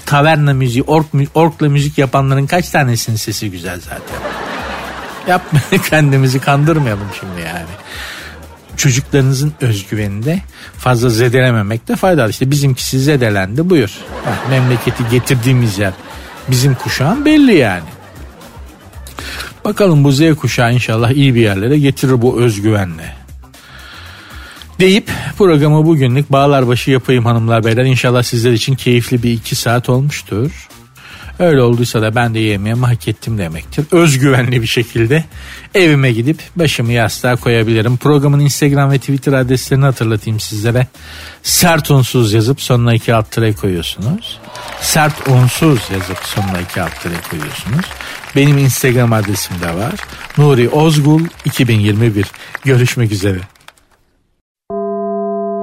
taverna 0.06 0.54
müziği 0.54 0.84
ork, 0.84 1.06
orkla 1.34 1.70
müzik 1.70 1.98
yapanların 1.98 2.46
kaç 2.46 2.70
tanesinin 2.70 3.18
sesi 3.18 3.52
güzel 3.52 3.80
zaten. 3.80 4.20
Yapma 5.28 5.60
kendimizi 5.89 6.39
kandırmayalım 6.39 7.08
şimdi 7.20 7.41
yani. 7.41 7.66
Çocuklarınızın 8.78 9.54
özgüveninde 9.62 10.41
fazla 10.78 11.10
zedelememekte 11.10 11.96
faydalı. 11.96 12.30
İşte 12.30 12.52
bizimkisi 12.52 13.00
zedelendi 13.00 13.70
buyur. 13.70 13.91
Bak, 14.26 14.50
memleketi 14.50 15.04
getirdiğimiz 15.12 15.80
yer 15.80 15.93
bizim 16.48 16.76
kuşağın 16.76 17.26
belli 17.26 17.56
yani. 17.56 17.89
Bakalım 19.66 20.04
bu 20.04 20.12
Z 20.12 20.36
kuşağı 20.36 20.74
inşallah 20.74 21.12
iyi 21.12 21.36
bir 21.36 21.41
yerlere 21.41 21.80
getirir 21.80 22.22
bu 22.22 22.41
özgüvenle 22.41 23.24
deyip 24.80 25.11
programı 25.38 25.86
bugünlük 25.86 26.32
bağlar 26.32 26.67
başı 26.67 26.91
yapayım 26.91 27.26
hanımlar 27.26 27.63
beyler. 27.63 27.86
İnşallah 27.86 28.23
sizler 28.23 28.51
için 28.51 28.76
keyifli 28.76 29.23
bir 29.23 29.32
iki 29.32 29.55
saat 29.55 29.89
olmuştur. 29.89 30.67
Öyle 31.39 31.61
olduysa 31.61 32.01
da 32.01 32.15
ben 32.15 32.34
de 32.34 32.39
yemeğimi 32.39 32.86
hak 32.86 33.07
ettim 33.07 33.38
demektir. 33.38 33.86
Özgüvenli 33.91 34.61
bir 34.61 34.67
şekilde 34.67 35.23
evime 35.73 36.11
gidip 36.11 36.39
başımı 36.55 36.91
yastığa 36.91 37.36
koyabilirim. 37.36 37.97
Programın 37.97 38.39
Instagram 38.39 38.91
ve 38.91 38.99
Twitter 38.99 39.34
adreslerini 39.34 39.86
hatırlatayım 39.86 40.39
sizlere. 40.39 40.88
Sert 41.43 41.91
unsuz 41.91 42.34
yazıp 42.34 42.61
sonuna 42.61 42.93
iki 42.93 43.13
alt 43.13 43.36
koyuyorsunuz. 43.61 44.39
Sert 44.82 45.28
unsuz 45.28 45.80
yazıp 45.93 46.17
sonuna 46.23 46.59
iki 46.59 46.82
alt 46.82 47.03
koyuyorsunuz. 47.30 47.86
Benim 48.36 48.57
Instagram 48.57 49.13
adresim 49.13 49.55
de 49.61 49.76
var. 49.76 49.93
Nuri 50.38 50.69
Ozgul 50.69 51.21
2021. 51.45 52.26
Görüşmek 52.63 53.11
üzere. 53.11 53.55